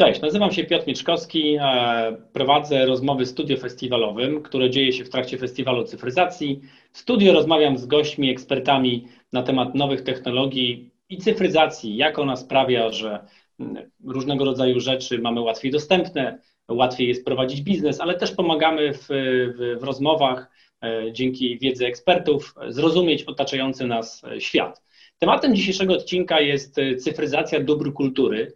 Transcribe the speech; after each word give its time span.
Cześć, 0.00 0.20
nazywam 0.20 0.52
się 0.52 0.64
Piotr 0.64 0.86
Mieczkowski, 0.86 1.56
e, 1.60 2.16
prowadzę 2.32 2.86
rozmowy 2.86 3.26
studio 3.26 3.56
festiwalowym, 3.56 4.42
które 4.42 4.70
dzieje 4.70 4.92
się 4.92 5.04
w 5.04 5.10
trakcie 5.10 5.38
festiwalu 5.38 5.84
cyfryzacji. 5.84 6.60
W 6.92 6.98
studio 6.98 7.32
rozmawiam 7.32 7.78
z 7.78 7.86
gośćmi, 7.86 8.30
ekspertami 8.30 9.06
na 9.32 9.42
temat 9.42 9.74
nowych 9.74 10.02
technologii 10.02 10.90
i 11.08 11.18
cyfryzacji, 11.18 11.96
jak 11.96 12.18
ona 12.18 12.36
sprawia, 12.36 12.90
że 12.90 13.24
mm, 13.58 13.90
różnego 14.04 14.44
rodzaju 14.44 14.80
rzeczy 14.80 15.18
mamy 15.18 15.40
łatwiej 15.40 15.70
dostępne, 15.70 16.38
łatwiej 16.68 17.08
jest 17.08 17.24
prowadzić 17.24 17.62
biznes, 17.62 18.00
ale 18.00 18.14
też 18.14 18.32
pomagamy 18.32 18.94
w, 18.94 19.06
w, 19.08 19.78
w 19.80 19.82
rozmowach 19.82 20.50
e, 20.82 21.12
dzięki 21.12 21.58
wiedzy 21.58 21.86
ekspertów 21.86 22.54
zrozumieć 22.68 23.24
otaczający 23.24 23.86
nas 23.86 24.24
e, 24.24 24.40
świat. 24.40 24.82
Tematem 25.18 25.56
dzisiejszego 25.56 25.94
odcinka 25.94 26.40
jest 26.40 26.76
cyfryzacja 26.98 27.60
dóbr 27.60 27.92
kultury 27.92 28.52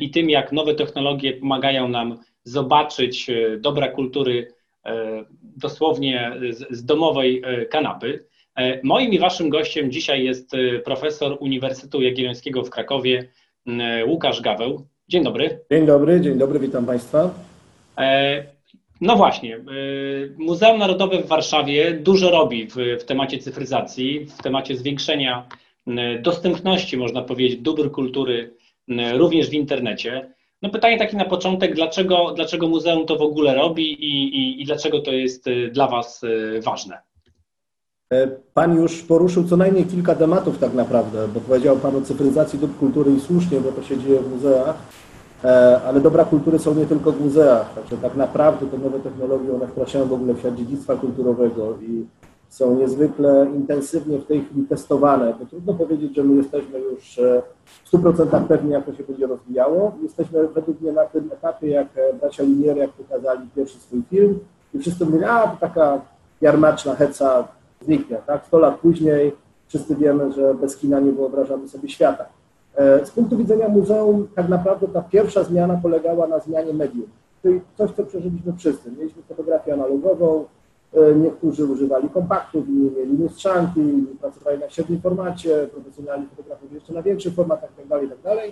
i 0.00 0.10
tym, 0.10 0.30
jak 0.30 0.52
nowe 0.52 0.74
technologie 0.74 1.32
pomagają 1.32 1.88
nam 1.88 2.18
zobaczyć 2.44 3.30
e, 3.30 3.58
dobra 3.58 3.88
kultury 3.88 4.48
e, 4.84 5.24
dosłownie 5.56 6.32
z, 6.70 6.84
domowej 6.84 7.42
e, 7.44 7.66
kanapy. 7.66 8.24
Moim 8.82 9.12
i 9.12 9.18
waszym 9.18 9.48
gościem 9.48 9.90
dzisiaj 9.90 10.24
jest 10.24 10.50
profesor 10.84 11.36
Uniwersytetu 11.40 12.02
Jagiellońskiego 12.02 12.62
w 12.64 12.70
Krakowie, 12.70 13.28
Łukasz 14.06 14.40
Gaweł. 14.40 14.86
Dzień 15.08 15.24
dobry. 15.24 15.58
Dzień 15.70 15.86
dobry, 15.86 16.20
dzień 16.20 16.38
dobry, 16.38 16.58
witam 16.58 16.86
Państwa. 16.86 17.34
No 19.00 19.16
właśnie, 19.16 19.58
Muzeum 20.38 20.78
Narodowe 20.78 21.22
w 21.22 21.26
Warszawie 21.26 21.92
dużo 21.92 22.30
robi 22.30 22.66
w, 22.66 22.76
w 23.00 23.04
temacie 23.04 23.38
cyfryzacji, 23.38 24.26
w 24.26 24.42
temacie 24.42 24.76
zwiększenia 24.76 25.48
dostępności, 26.22 26.96
można 26.96 27.22
powiedzieć, 27.22 27.60
dóbr 27.60 27.90
kultury 27.90 28.50
również 29.16 29.50
w 29.50 29.52
internecie. 29.52 30.34
No 30.62 30.70
pytanie 30.70 30.98
takie 30.98 31.16
na 31.16 31.24
początek, 31.24 31.74
dlaczego, 31.74 32.32
dlaczego 32.36 32.68
muzeum 32.68 33.06
to 33.06 33.16
w 33.16 33.22
ogóle 33.22 33.54
robi 33.54 33.92
i, 33.92 34.36
i, 34.36 34.62
i 34.62 34.64
dlaczego 34.64 35.00
to 35.00 35.12
jest 35.12 35.46
y, 35.46 35.70
dla 35.72 35.88
Was 35.88 36.22
y, 36.22 36.60
ważne? 36.64 36.98
E, 38.12 38.28
pan 38.54 38.76
już 38.76 39.02
poruszył 39.02 39.44
co 39.44 39.56
najmniej 39.56 39.84
kilka 39.84 40.14
tematów 40.14 40.58
tak 40.58 40.74
naprawdę, 40.74 41.28
bo 41.28 41.40
powiedział 41.40 41.76
Pan 41.76 41.96
o 41.96 42.00
cyfryzacji 42.00 42.58
dóbr 42.58 42.74
kultury 42.78 43.12
i 43.12 43.20
słusznie, 43.20 43.60
bo 43.60 43.72
to 43.72 43.82
się 43.82 43.98
dzieje 43.98 44.20
w 44.20 44.30
muzeach, 44.34 44.76
e, 45.44 45.80
ale 45.86 46.00
dobra 46.00 46.24
kultury 46.24 46.58
są 46.58 46.74
nie 46.74 46.86
tylko 46.86 47.12
w 47.12 47.20
muzeach, 47.20 47.74
także 47.74 47.96
tak 47.96 48.16
naprawdę 48.16 48.66
te 48.66 48.78
nowe 48.78 49.00
technologie, 49.00 49.54
one 49.54 49.66
wkraczają 49.66 50.06
w 50.06 50.12
ogóle 50.12 50.34
w 50.34 50.38
świat 50.38 50.54
dziedzictwa 50.54 50.96
kulturowego 50.96 51.78
i 51.82 52.04
są 52.48 52.76
niezwykle 52.76 53.46
intensywnie 53.54 54.18
w 54.18 54.26
tej 54.26 54.44
chwili 54.44 54.66
testowane. 54.66 55.32
To 55.32 55.46
trudno 55.46 55.74
powiedzieć, 55.74 56.16
że 56.16 56.24
my 56.24 56.36
jesteśmy 56.36 56.78
już 56.78 57.18
e, 57.18 57.42
w 57.84 57.92
100% 57.92 58.46
pewni, 58.46 58.70
jak 58.70 58.86
to 58.86 58.94
się 58.94 59.04
będzie 59.04 59.26
rozwijało. 59.26 59.92
Jesteśmy 60.02 60.48
według 60.48 60.80
mnie 60.80 60.92
na 60.92 61.04
tym 61.04 61.30
etapie, 61.32 61.68
jak 61.68 61.88
e, 61.96 62.14
bracia 62.14 62.42
Linier, 62.42 62.76
jak 62.76 62.90
pokazali 62.90 63.48
pierwszy 63.54 63.78
swój 63.78 64.02
film 64.10 64.38
i 64.74 64.78
wszyscy 64.78 65.04
mówili, 65.04 65.24
a 65.24 65.48
to 65.48 65.56
taka 65.60 66.00
jarmaczna 66.40 66.94
heca 66.94 67.48
zniknie. 67.80 68.16
Tak? 68.26 68.46
100 68.46 68.58
lat 68.58 68.78
później 68.78 69.32
wszyscy 69.68 69.96
wiemy, 69.96 70.32
że 70.32 70.54
bez 70.54 70.76
kina 70.76 71.00
nie 71.00 71.12
wyobrażamy 71.12 71.68
sobie 71.68 71.88
świata. 71.88 72.26
E, 72.76 73.06
z 73.06 73.10
punktu 73.10 73.36
widzenia 73.36 73.68
muzeum 73.68 74.28
tak 74.34 74.48
naprawdę 74.48 74.88
ta 74.88 75.02
pierwsza 75.02 75.44
zmiana 75.44 75.80
polegała 75.82 76.26
na 76.26 76.38
zmianie 76.38 76.72
medium, 76.72 77.06
czyli 77.42 77.60
coś, 77.78 77.90
co 77.90 78.04
przeżyliśmy 78.04 78.52
wszyscy. 78.52 78.90
Mieliśmy 78.90 79.22
fotografię 79.22 79.72
analogową, 79.72 80.44
niektórzy 81.16 81.64
używali 81.64 82.08
kompaktów, 82.08 82.68
inni 82.68 82.90
mieli 82.90 83.16
lustrzanki, 83.16 84.06
pracowali 84.20 84.58
na 84.60 84.70
średnim 84.70 85.00
formacie, 85.00 85.68
profesjonalni 85.72 86.26
fotografowie 86.26 86.74
jeszcze 86.74 86.92
na 86.92 87.02
większych 87.02 87.34
formatach 87.34 87.70
itd., 87.70 87.88
tak 87.88 88.02
itd. 88.02 88.22
Tak 88.22 88.50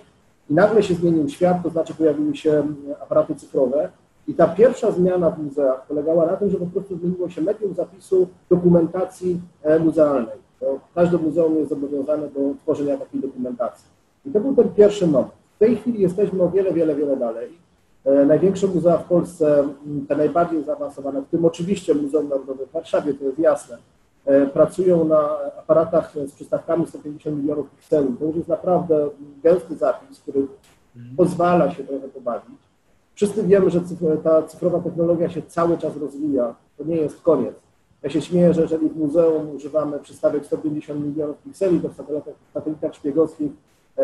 I 0.49 0.53
nagle 0.53 0.83
się 0.83 0.93
zmienił 0.93 1.29
świat, 1.29 1.63
to 1.63 1.69
znaczy 1.69 1.93
pojawiły 1.93 2.35
się 2.35 2.63
aparaty 3.01 3.35
cyfrowe. 3.35 3.89
I 4.27 4.33
ta 4.33 4.47
pierwsza 4.47 4.91
zmiana 4.91 5.29
w 5.29 5.43
muzeach 5.43 5.87
polegała 5.87 6.25
na 6.25 6.37
tym, 6.37 6.49
że 6.49 6.57
po 6.57 6.65
prostu 6.65 6.97
zmieniło 6.97 7.29
się 7.29 7.41
medium 7.41 7.73
zapisu 7.73 8.27
dokumentacji 8.49 9.41
e, 9.63 9.79
muzealnej. 9.79 10.43
Każde 10.95 11.17
muzeum 11.17 11.55
jest 11.55 11.69
zobowiązane 11.69 12.27
do 12.27 12.39
tworzenia 12.63 12.97
takiej 12.97 13.21
dokumentacji. 13.21 13.85
I 14.25 14.31
to 14.31 14.39
był 14.39 14.55
ten 14.55 14.69
pierwszy 14.69 15.07
moment. 15.07 15.33
W 15.55 15.59
tej 15.59 15.75
chwili 15.75 16.01
jesteśmy 16.01 16.43
o 16.43 16.49
wiele, 16.49 16.73
wiele, 16.73 16.95
wiele 16.95 17.17
dalej. 17.17 17.62
E, 18.05 18.25
największe 18.25 18.67
muzea 18.67 18.97
w 18.97 19.03
Polsce, 19.03 19.67
te 20.07 20.15
najbardziej 20.15 20.63
zaawansowane, 20.63 21.21
w 21.21 21.27
tym 21.27 21.45
oczywiście 21.45 21.93
Muzeum 21.93 22.29
Narodowe 22.29 22.65
w 22.65 22.71
Warszawie, 22.71 23.13
to 23.13 23.25
jest 23.25 23.39
jasne, 23.39 23.77
e, 24.25 24.47
pracują 24.47 25.05
na 25.05 25.29
aparatach 25.59 26.13
z 26.27 26.31
przystawkami 26.31 26.87
150 26.87 27.37
milionów 27.37 27.69
pikseli. 27.69 28.15
To 28.19 28.25
już 28.25 28.35
jest 28.35 28.47
naprawdę 28.47 29.09
gęsty 29.43 29.75
zapis, 29.75 30.19
który 30.19 30.39
mhm. 30.95 31.15
pozwala 31.15 31.71
się 31.71 31.83
trochę 31.83 32.07
pobawić. 32.07 32.59
Wszyscy 33.15 33.43
wiemy, 33.43 33.69
że 33.69 33.81
ta 34.23 34.43
cyfrowa 34.43 34.79
technologia 34.79 35.29
się 35.29 35.41
cały 35.41 35.77
czas 35.77 35.97
rozwija. 35.97 36.55
To 36.77 36.83
nie 36.83 36.95
jest 36.95 37.21
koniec. 37.21 37.53
Ja 38.03 38.09
się 38.09 38.21
śmieję, 38.21 38.53
że 38.53 38.61
jeżeli 38.61 38.89
w 38.89 38.97
muzeum 38.97 39.55
używamy 39.55 39.99
przystawek 39.99 40.45
150 40.45 41.05
milionów 41.05 41.37
pikseli, 41.37 41.79
to 41.79 41.89
w 41.89 41.93
satelitach, 41.93 42.33
satelitach 42.53 42.95
szpiegowskich 42.95 43.51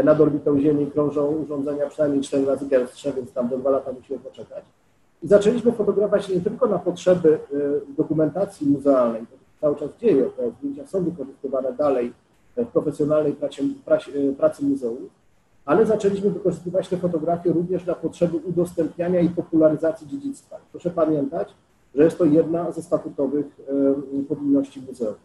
nad 0.03 0.21
orbitą 0.21 0.59
Ziemi 0.59 0.91
krążą 0.91 1.27
urządzenia 1.27 1.87
przynajmniej 1.89 2.21
4 2.21 2.45
razy 2.45 2.65
gęstsze, 2.65 3.13
więc 3.13 3.31
tam 3.31 3.49
do 3.49 3.57
dwa 3.57 3.69
lata 3.69 3.91
musimy 3.91 4.19
poczekać. 4.19 4.63
I 5.23 5.27
zaczęliśmy 5.27 5.71
fotografować 5.71 6.29
nie 6.29 6.41
tylko 6.41 6.67
na 6.67 6.79
potrzeby 6.79 7.39
e, 7.53 7.57
dokumentacji 7.97 8.67
muzealnej, 8.67 9.21
to 9.21 9.37
cały 9.61 9.75
czas 9.75 9.89
dzieje, 10.01 10.25
te 10.37 10.51
zdjęcia 10.51 10.87
są 10.87 11.03
wykorzystywane 11.03 11.73
dalej 11.73 12.13
w 12.57 12.65
profesjonalnej 12.67 13.33
pracy, 13.85 14.33
pracy 14.37 14.65
muzeów, 14.65 15.09
ale 15.65 15.85
zaczęliśmy 15.85 16.29
wykorzystywać 16.29 16.87
te 16.87 16.97
fotografie 16.97 17.51
również 17.51 17.85
na 17.85 17.95
potrzeby 17.95 18.37
udostępniania 18.37 19.19
i 19.19 19.29
popularyzacji 19.29 20.07
dziedzictwa. 20.07 20.57
Proszę 20.71 20.89
pamiętać, 20.89 21.53
że 21.95 22.03
jest 22.03 22.17
to 22.17 22.25
jedna 22.25 22.71
ze 22.71 22.81
statutowych 22.81 23.45
e, 24.19 24.23
powinności 24.23 24.81
muzeum. 24.81 25.15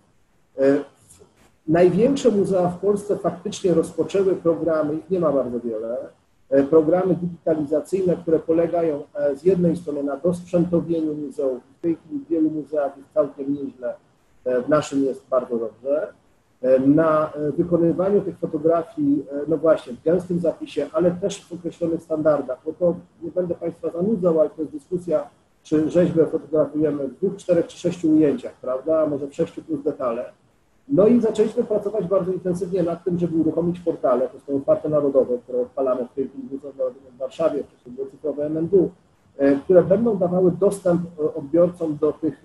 Największe 1.69 2.31
muzea 2.31 2.69
w 2.69 2.79
Polsce 2.79 3.17
faktycznie 3.17 3.75
rozpoczęły 3.75 4.37
programy, 4.37 4.95
ich 4.95 5.11
nie 5.11 5.21
ma 5.21 5.33
bardzo 5.33 5.61
wiele, 5.61 5.97
e, 6.51 6.63
programy 6.63 7.15
digitalizacyjne, 7.15 8.17
które 8.17 8.39
polegają 8.39 9.03
e, 9.15 9.37
z 9.37 9.45
jednej 9.45 9.77
strony 9.77 10.03
na 10.03 10.17
dosprzętowieniu 10.17 11.15
muzeów. 11.15 11.63
W 11.79 11.81
tej 11.81 11.97
chwili 11.97 12.25
w 12.25 12.29
wielu 12.29 12.51
muzeach 12.51 12.97
jest 12.97 13.09
całkiem 13.15 13.55
nieźle, 13.55 13.95
e, 14.45 14.63
w 14.63 14.69
naszym 14.69 15.05
jest 15.05 15.27
bardzo 15.31 15.59
dobrze. 15.59 16.13
Na 16.87 17.33
wykonywaniu 17.57 18.21
tych 18.21 18.39
fotografii, 18.39 19.25
no 19.49 19.57
właśnie, 19.57 19.93
w 19.93 20.03
gęstym 20.03 20.39
zapisie, 20.39 20.87
ale 20.93 21.11
też 21.11 21.45
w 21.45 21.53
określonych 21.53 22.03
standardach, 22.03 22.59
bo 22.65 22.73
to 22.73 22.95
nie 23.23 23.31
będę 23.31 23.55
Państwa 23.55 23.91
zanudzał, 23.91 24.41
ale 24.41 24.51
to 24.51 24.63
jest 24.63 24.73
dyskusja, 24.73 25.31
czy 25.63 25.91
rzeźbę 25.91 26.27
fotografujemy 26.27 27.09
w 27.09 27.15
dwóch, 27.15 27.37
czterech 27.37 27.67
czy 27.67 27.79
sześciu 27.79 28.11
ujęciach, 28.11 28.53
prawda, 28.61 29.07
może 29.07 29.27
w 29.27 29.35
sześciu 29.35 29.63
plus 29.63 29.83
detale. 29.83 30.33
No 30.89 31.06
i 31.06 31.21
zaczęliśmy 31.21 31.65
pracować 31.65 32.06
bardzo 32.06 32.33
intensywnie 32.33 32.83
nad 32.83 33.05
tym, 33.05 33.19
żeby 33.19 33.37
uruchomić 33.37 33.81
portale, 33.81 34.28
to 34.28 34.41
są 34.41 34.56
otwarte 34.56 34.89
narodowe, 34.89 35.39
które 35.39 35.61
odpalamy 35.61 36.09
w 36.09 36.15
tej 36.15 36.28
chwili 36.28 36.49
w 37.15 37.19
Warszawie, 37.19 37.65
przez 37.65 37.95
było 37.95 38.06
cyfrowe 38.06 38.47
MNW, 38.47 38.91
e, 39.39 39.56
które 39.56 39.83
będą 39.83 40.17
dawały 40.17 40.53
dostęp 40.53 41.00
e, 41.21 41.34
odbiorcom 41.34 41.97
do 42.00 42.12
tych 42.12 42.45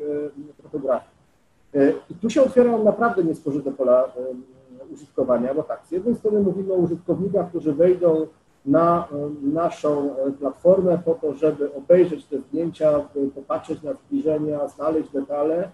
e, 0.60 0.64
fotografii. 0.64 1.20
I 2.10 2.16
tu 2.16 2.30
się 2.30 2.42
otwierają 2.42 2.84
naprawdę 2.84 3.24
niespożyte 3.24 3.72
pola 3.72 4.12
użytkowania, 4.94 5.54
bo 5.54 5.64
tak, 5.64 5.82
z 5.86 5.92
jednej 5.92 6.16
strony 6.16 6.40
mówimy 6.40 6.74
o 6.74 6.78
użytkownikach, 6.78 7.50
którzy 7.50 7.74
wejdą 7.74 8.28
na 8.66 9.08
naszą 9.42 10.16
platformę 10.40 11.00
po 11.06 11.14
to, 11.14 11.34
żeby 11.34 11.74
obejrzeć 11.74 12.26
te 12.26 12.40
zdjęcia, 12.40 13.00
popatrzeć 13.36 13.84
na 13.84 13.94
zbliżenia, 13.94 14.68
znaleźć 14.68 15.10
detale, 15.10 15.70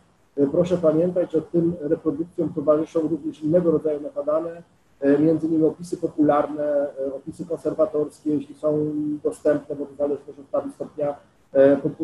proszę 0.51 0.77
pamiętać, 0.77 1.31
że 1.31 1.41
tym 1.41 1.73
reprodukcjom 1.79 2.53
towarzyszą 2.53 2.99
również 2.99 3.43
innego 3.43 3.71
rodzaju 3.71 4.01
metadane, 4.01 4.63
e, 4.99 5.19
między 5.19 5.47
innymi 5.47 5.63
opisy 5.63 5.97
popularne, 5.97 6.63
e, 6.63 7.13
opisy 7.13 7.45
konserwatorskie, 7.45 8.29
jeśli 8.29 8.55
są 8.55 8.91
dostępne, 9.23 9.75
bo 9.75 9.85
to 9.85 9.95
zależy 9.95 10.21
też 10.21 10.35
od 10.39 10.73
stopnia 10.73 11.15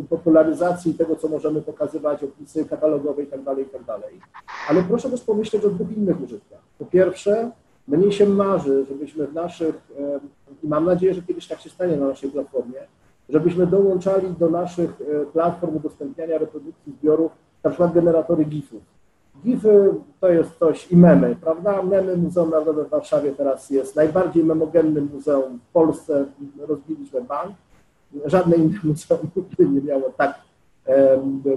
popularyzacji 0.10 0.94
tego, 0.94 1.16
co 1.16 1.28
możemy 1.28 1.62
pokazywać, 1.62 2.24
opisy 2.24 2.66
katalogowe 2.66 3.22
itd., 3.22 3.46
tak 3.46 3.58
itd. 3.58 3.86
Tak 3.86 4.02
Ale 4.70 4.84
proszę 4.84 5.10
też 5.10 5.22
pomyśleć 5.22 5.66
o 5.66 5.70
dwóch 5.70 5.98
innych 5.98 6.22
użytkach. 6.24 6.60
Po 6.80 6.86
pierwsze, 6.86 7.52
mnie 7.88 8.12
się 8.12 8.26
marzy, 8.26 8.86
żebyśmy 8.86 9.28
w 9.28 9.34
naszych, 9.34 9.76
i 10.64 10.68
mam 10.68 10.86
nadzieję, 10.86 11.14
że 11.14 11.22
kiedyś 11.22 11.48
tak 11.48 11.60
się 11.60 11.70
stanie 11.70 11.98
na 11.98 12.08
naszej 12.08 12.30
platformie, 12.30 12.80
żebyśmy 13.30 13.68
dołączali 13.68 14.28
do 14.40 14.50
naszych 14.50 14.92
platform 15.34 15.76
udostępniania 15.76 16.38
reprodukcji 16.38 16.94
zbiorów 16.94 17.32
na 17.64 17.70
przykład 17.70 17.94
generatory 17.94 18.46
GIF-ów. 18.46 18.82
GIFy 19.44 19.94
to 20.20 20.30
jest 20.30 20.60
coś 20.60 20.92
i 20.92 20.98
memy, 20.98 21.36
prawda? 21.42 21.84
Memy 21.84 22.18
Muzeum 22.18 22.50
Narodowe 22.50 22.84
w 22.86 22.90
Warszawie 22.90 23.32
teraz 23.32 23.70
jest 23.70 23.96
najbardziej 23.96 24.44
memogennym 24.44 25.10
muzeum 25.14 25.60
w 25.70 25.74
Polsce. 25.74 26.26
Rozbiliśmy 26.60 27.22
bank. 27.22 27.52
Żadne 28.26 28.56
inne 28.56 28.80
muzeum 28.84 29.20
nigdy 29.36 29.70
nie 29.70 29.82
miało 29.82 30.10
tak, 30.18 30.42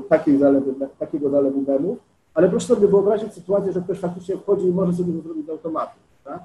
takiej 0.09 0.39
zalewy, 0.39 0.75
takiego 0.99 1.31
zalewu 1.31 1.61
memów. 1.61 1.99
Ale 2.35 2.49
proszę 2.49 2.67
sobie 2.67 2.89
wyobrazić 2.89 3.33
sytuację, 3.33 3.73
że 3.73 3.81
ktoś 3.81 3.99
faktycznie 3.99 4.37
wchodzi 4.37 4.67
i 4.67 4.73
może 4.73 4.93
sobie 4.93 5.13
to 5.13 5.23
zrobić 5.23 5.47
z 5.47 5.51
automatu. 5.51 5.97
Tak? 6.25 6.41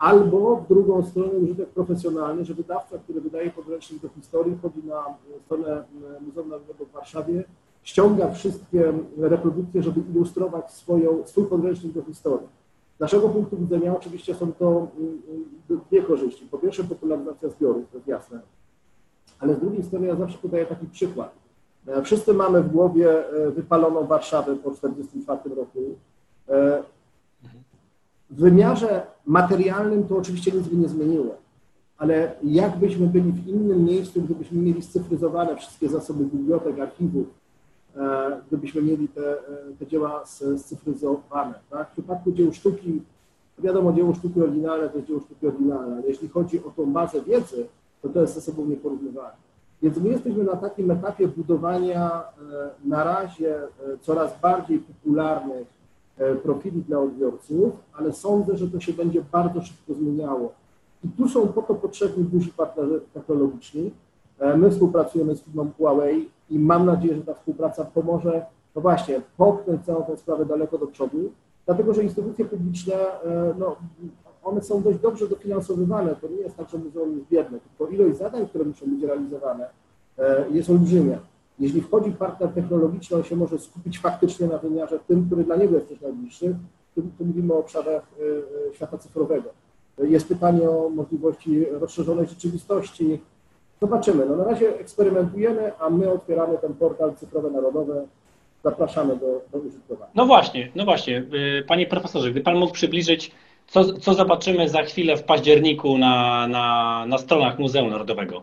albo 0.00 0.56
w 0.56 0.68
drugą 0.68 1.02
stronę 1.02 1.32
użytek 1.32 1.68
profesjonalny, 1.68 2.44
że 2.44 2.54
wydawca, 2.54 2.98
który 2.98 3.20
wydaje 3.20 3.50
podręcznik 3.50 4.02
do 4.02 4.08
historii, 4.08 4.58
chodzi 4.62 4.86
na 4.86 5.04
stronę 5.44 5.84
Muzeum 6.26 6.48
Narodowego 6.48 6.84
w 6.84 6.92
Warszawie, 6.92 7.44
ściąga 7.82 8.30
wszystkie 8.30 8.92
reprodukcje, 9.18 9.82
żeby 9.82 10.00
ilustrować 10.10 10.72
swoją, 10.72 11.26
swój 11.26 11.44
podręcznik 11.44 11.92
do 11.92 12.02
historii. 12.02 12.48
Z 12.96 13.00
naszego 13.00 13.28
punktu 13.28 13.56
widzenia 13.56 13.96
oczywiście 13.96 14.34
są 14.34 14.52
to 14.52 14.88
dwie 15.68 16.02
korzyści. 16.02 16.46
Po 16.50 16.58
pierwsze 16.58 16.84
popularyzacja 16.84 17.48
zbiorów, 17.48 17.90
to 17.90 17.96
jest 17.96 18.08
jasne, 18.08 18.40
ale 19.38 19.54
z 19.54 19.60
drugiej 19.60 19.82
strony 19.82 20.06
ja 20.06 20.16
zawsze 20.16 20.38
podaję 20.38 20.66
taki 20.66 20.86
przykład. 20.86 21.34
Wszyscy 22.04 22.34
mamy 22.34 22.62
w 22.62 22.72
głowie 22.72 23.24
wypaloną 23.54 24.06
Warszawę 24.06 24.56
po 24.56 24.70
1944 24.70 25.54
roku. 25.54 25.80
W 28.30 28.40
wymiarze 28.40 29.06
materialnym 29.26 30.04
to 30.04 30.16
oczywiście 30.16 30.52
nic 30.52 30.68
by 30.68 30.76
nie 30.76 30.88
zmieniło, 30.88 31.34
ale 31.98 32.32
jakbyśmy 32.42 33.06
byli 33.06 33.32
w 33.32 33.48
innym 33.48 33.84
miejscu, 33.84 34.22
gdybyśmy 34.22 34.62
mieli 34.62 34.82
scyfryzowane 34.82 35.56
wszystkie 35.56 35.88
zasoby 35.88 36.24
bibliotek, 36.24 36.78
archiwów, 36.78 37.26
e, 37.26 37.39
gdybyśmy 38.48 38.82
mieli 38.82 39.08
te, 39.08 39.32
e, 39.32 39.38
te 39.78 39.86
dzieła 39.86 40.24
scyfryzowane. 40.56 41.54
Tak? 41.70 41.88
W 41.88 41.92
przypadku 41.92 42.32
dzieł 42.32 42.52
sztuki, 42.52 43.02
wiadomo, 43.58 43.92
dzieło 43.92 44.14
sztuki 44.14 44.42
oryginalne 44.42 44.88
to 44.88 44.96
jest 44.96 45.08
dzieło 45.08 45.20
sztuki 45.20 45.46
oryginalne, 45.46 45.96
ale 45.96 46.06
jeśli 46.06 46.28
chodzi 46.28 46.64
o 46.64 46.70
tą 46.70 46.92
bazę 46.92 47.22
wiedzy, 47.22 47.66
to 48.02 48.08
to 48.08 48.20
jest 48.20 48.34
ze 48.34 48.40
sobą 48.40 48.66
nieporównywalne. 48.66 49.50
Więc 49.82 49.96
my 49.96 50.08
jesteśmy 50.08 50.44
na 50.44 50.56
takim 50.56 50.90
etapie 50.90 51.28
budowania 51.28 52.10
e, 52.10 52.88
na 52.88 53.04
razie 53.04 53.58
coraz 54.02 54.40
bardziej 54.40 54.78
popularnych 54.78 55.80
E, 56.20 56.34
profili 56.34 56.82
dla 56.82 56.98
odbiorców, 56.98 57.72
ale 57.92 58.12
sądzę, 58.12 58.56
że 58.56 58.68
to 58.68 58.80
się 58.80 58.92
będzie 58.92 59.22
bardzo 59.32 59.62
szybko 59.62 59.94
zmieniało. 59.94 60.52
I 61.04 61.08
tu 61.08 61.28
są 61.28 61.48
po 61.48 61.62
to 61.62 61.74
potrzebni 61.74 62.24
duży 62.24 62.50
partnerzy 62.52 63.00
technologiczni. 63.14 63.90
E, 64.40 64.56
my 64.56 64.70
współpracujemy 64.70 65.36
z 65.36 65.42
firmą 65.42 65.70
Huawei 65.76 66.28
i 66.50 66.58
mam 66.58 66.86
nadzieję, 66.86 67.16
że 67.16 67.22
ta 67.22 67.34
współpraca 67.34 67.84
pomoże, 67.84 68.46
no 68.74 68.82
właśnie, 68.82 69.20
popchnąć 69.36 69.84
całą 69.84 70.04
tę 70.04 70.16
sprawę 70.16 70.46
daleko 70.46 70.78
do 70.78 70.86
przodu, 70.86 71.32
dlatego 71.66 71.94
że 71.94 72.02
instytucje 72.02 72.44
publiczne, 72.44 72.94
e, 72.94 73.54
no, 73.58 73.76
one 74.42 74.62
są 74.62 74.82
dość 74.82 74.98
dobrze 74.98 75.28
dofinansowywane. 75.28 76.16
To 76.16 76.28
nie 76.28 76.36
jest 76.36 76.56
tak, 76.56 76.70
że 76.70 76.78
muzeum 76.78 77.16
jest 77.16 77.28
biedne, 77.30 77.58
tylko 77.60 77.92
ilość 77.92 78.18
zadań, 78.18 78.48
które 78.48 78.64
muszą 78.64 78.86
być 78.86 79.02
realizowane, 79.02 79.66
jest 80.50 80.70
olbrzymia. 80.70 81.18
Jeśli 81.58 81.80
wchodzi 81.80 82.12
partner 82.12 82.48
technologiczny, 82.48 83.16
on 83.16 83.22
się 83.22 83.36
może 83.36 83.58
skupić 83.58 83.98
faktycznie 83.98 84.46
na 84.46 84.58
wymiarze 84.58 84.98
tym, 85.08 85.26
który 85.26 85.44
dla 85.44 85.56
niego 85.56 85.74
jest 85.74 85.88
też 85.88 86.00
najbliższy. 86.00 86.56
Tu, 86.94 87.02
tu 87.18 87.24
mówimy 87.24 87.54
o 87.54 87.58
obszarach 87.58 88.02
świata 88.72 88.98
cyfrowego. 88.98 89.50
Jest 89.98 90.28
pytanie 90.28 90.70
o 90.70 90.88
możliwości 90.88 91.64
rozszerzonej 91.64 92.26
rzeczywistości. 92.26 93.20
Zobaczymy. 93.82 94.26
No 94.26 94.36
na 94.36 94.44
razie 94.44 94.78
eksperymentujemy, 94.78 95.72
a 95.78 95.90
my 95.90 96.12
otwieramy 96.12 96.58
ten 96.58 96.74
portal 96.74 97.14
Cyfrowe 97.14 97.50
Narodowe. 97.50 98.06
Zapraszamy 98.64 99.16
do, 99.16 99.40
do 99.52 99.58
użytkowania. 99.58 100.10
No 100.14 100.26
właśnie, 100.26 100.70
no 100.74 100.84
właśnie. 100.84 101.18
Y, 101.58 101.64
panie 101.68 101.86
profesorze, 101.86 102.30
gdy 102.30 102.40
Pan 102.40 102.56
mógł 102.56 102.72
przybliżyć, 102.72 103.32
co, 103.66 103.92
co 103.92 104.14
zobaczymy 104.14 104.68
za 104.68 104.82
chwilę 104.82 105.16
w 105.16 105.22
październiku 105.22 105.98
na, 105.98 106.46
na, 106.48 107.04
na 107.08 107.18
stronach 107.18 107.58
Muzeum 107.58 107.90
Narodowego? 107.90 108.42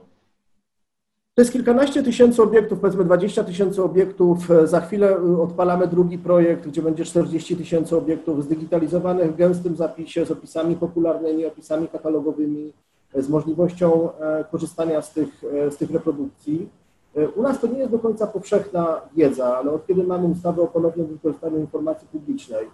To 1.35 1.41
jest 1.41 1.51
kilkanaście 1.51 2.03
tysięcy 2.03 2.43
obiektów, 2.43 2.79
powiedzmy 2.79 3.03
20 3.03 3.43
tysięcy 3.43 3.83
obiektów. 3.83 4.47
Za 4.63 4.81
chwilę 4.81 5.17
y, 5.17 5.41
odpalamy 5.41 5.87
drugi 5.87 6.17
projekt, 6.17 6.67
gdzie 6.67 6.81
będzie 6.81 7.05
40 7.05 7.57
tysięcy 7.57 7.97
obiektów 7.97 8.43
zdigitalizowanych 8.43 9.33
w 9.33 9.35
gęstym 9.35 9.75
zapisie 9.75 10.25
z 10.25 10.31
opisami 10.31 10.75
popularnymi, 10.75 11.45
opisami 11.45 11.87
katalogowymi, 11.87 12.73
z 13.15 13.29
możliwością 13.29 14.09
e, 14.13 14.45
korzystania 14.51 15.01
z 15.01 15.13
tych, 15.13 15.43
e, 15.43 15.71
z 15.71 15.77
tych 15.77 15.91
reprodukcji. 15.91 16.69
E, 17.15 17.29
u 17.29 17.41
nas 17.41 17.59
to 17.59 17.67
nie 17.67 17.79
jest 17.79 17.91
do 17.91 17.99
końca 17.99 18.27
powszechna 18.27 19.01
wiedza, 19.15 19.57
ale 19.57 19.71
od 19.71 19.87
kiedy 19.87 20.03
mamy 20.03 20.27
ustawę 20.27 20.61
o 20.61 20.67
ponownym 20.67 21.07
wykorzystaniu 21.07 21.59
informacji 21.59 22.07
publicznej, 22.07 22.67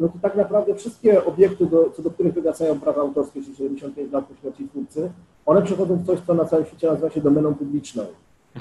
no 0.00 0.08
to 0.08 0.14
tak 0.22 0.36
naprawdę 0.36 0.74
wszystkie 0.74 1.24
obiekty, 1.24 1.66
do, 1.66 1.90
co 1.96 2.02
do 2.02 2.10
których 2.10 2.34
wygasają 2.34 2.80
prawa 2.80 3.00
autorskie, 3.00 3.42
czyli 3.42 3.56
75 3.56 4.12
lat 4.12 4.24
po 4.24 4.34
śmierci 4.34 4.68
twórcy, 4.68 5.10
one 5.46 5.62
przechodzą 5.62 5.96
w 5.96 6.06
coś, 6.06 6.20
co 6.20 6.34
na 6.34 6.44
całym 6.44 6.66
świecie 6.66 6.86
nazywa 6.86 7.10
się 7.10 7.20
domeną 7.20 7.54
publiczną. 7.54 8.02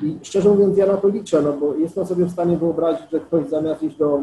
I 0.04 0.18
szczerze 0.22 0.50
mówiąc, 0.50 0.78
ja 0.78 0.86
na 0.86 0.98
to 0.98 1.08
liczę, 1.08 1.42
no 1.42 1.54
bo 1.54 1.76
jestem 1.76 2.06
sobie 2.06 2.26
w 2.26 2.32
stanie 2.32 2.58
wyobrazić, 2.58 3.12
że 3.12 3.20
ktoś 3.20 3.50
zamiast 3.50 3.84
iść 3.84 3.98
do 3.98 4.22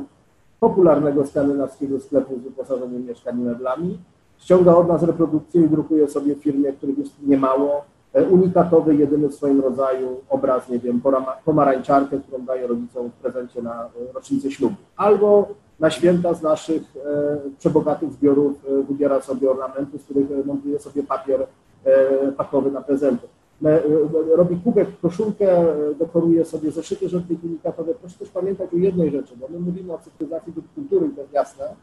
popularnego 0.61 1.27
skandynawskiego 1.27 2.01
sklepu 2.01 2.39
z 2.39 2.43
wyposażeniem 2.43 3.07
mieszkań 3.07 3.41
i 3.41 3.43
meblami, 3.43 3.99
ściąga 4.39 4.77
od 4.77 4.89
nas 4.89 5.03
reprodukcję 5.03 5.63
i 5.63 5.69
drukuje 5.69 6.09
sobie 6.09 6.35
w 6.35 6.43
firmie, 6.43 6.73
których 6.73 6.99
jest 6.99 7.13
niemało, 7.23 7.85
e, 8.13 8.25
unikatowy, 8.25 8.95
jedyny 8.95 9.29
w 9.29 9.35
swoim 9.35 9.61
rodzaju 9.61 10.21
obraz, 10.29 10.69
nie 10.69 10.79
wiem, 10.79 11.01
pomarańczarkę, 11.45 12.21
którą 12.21 12.45
daje 12.45 12.67
rodzicom 12.67 13.11
w 13.11 13.13
prezencie 13.13 13.63
na 13.63 13.85
e, 13.85 14.13
rocznicę 14.15 14.51
ślubu. 14.51 14.75
Albo 14.97 15.49
na 15.81 15.91
święta 15.91 16.35
z 16.35 16.43
naszych 16.43 16.83
e, 16.97 17.37
przebogatych 17.59 18.13
zbiorów 18.13 18.53
wybiera 18.89 19.21
sobie 19.21 19.51
ornamenty, 19.51 19.99
z 19.99 20.05
których 20.05 20.47
montuje 20.47 20.79
sobie 20.79 21.03
papier 21.03 21.47
pakowy 22.37 22.71
na 22.71 22.81
prezenty. 22.81 23.29
Robi 24.37 24.57
kubek, 24.57 24.89
koszulkę, 25.03 25.65
dekoruje 25.99 26.45
sobie 26.45 26.71
zeszyty 26.71 27.09
żółtych 27.09 27.45
unikatowe. 27.45 27.95
Proszę 27.95 28.19
też 28.19 28.29
pamiętać 28.29 28.75
o 28.75 28.77
jednej 28.77 29.11
rzeczy, 29.11 29.37
bo 29.37 29.49
my 29.49 29.61
mówimy 29.61 29.93
o 29.93 29.99
cyfryzacji 29.99 30.53
kultury, 30.75 31.09
to 31.15 31.21
jest 31.21 31.33
jasne, 31.33 31.75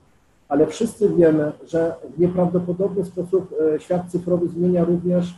ale 0.50 0.68
wszyscy 0.68 1.09
wiemy, 1.09 1.51
że 1.68 1.95
w 2.15 2.19
nieprawdopodobny 2.19 3.06
sposób 3.06 3.56
świat 3.77 4.01
cyfrowy 4.12 4.47
zmienia 4.47 4.86
również 4.86 5.33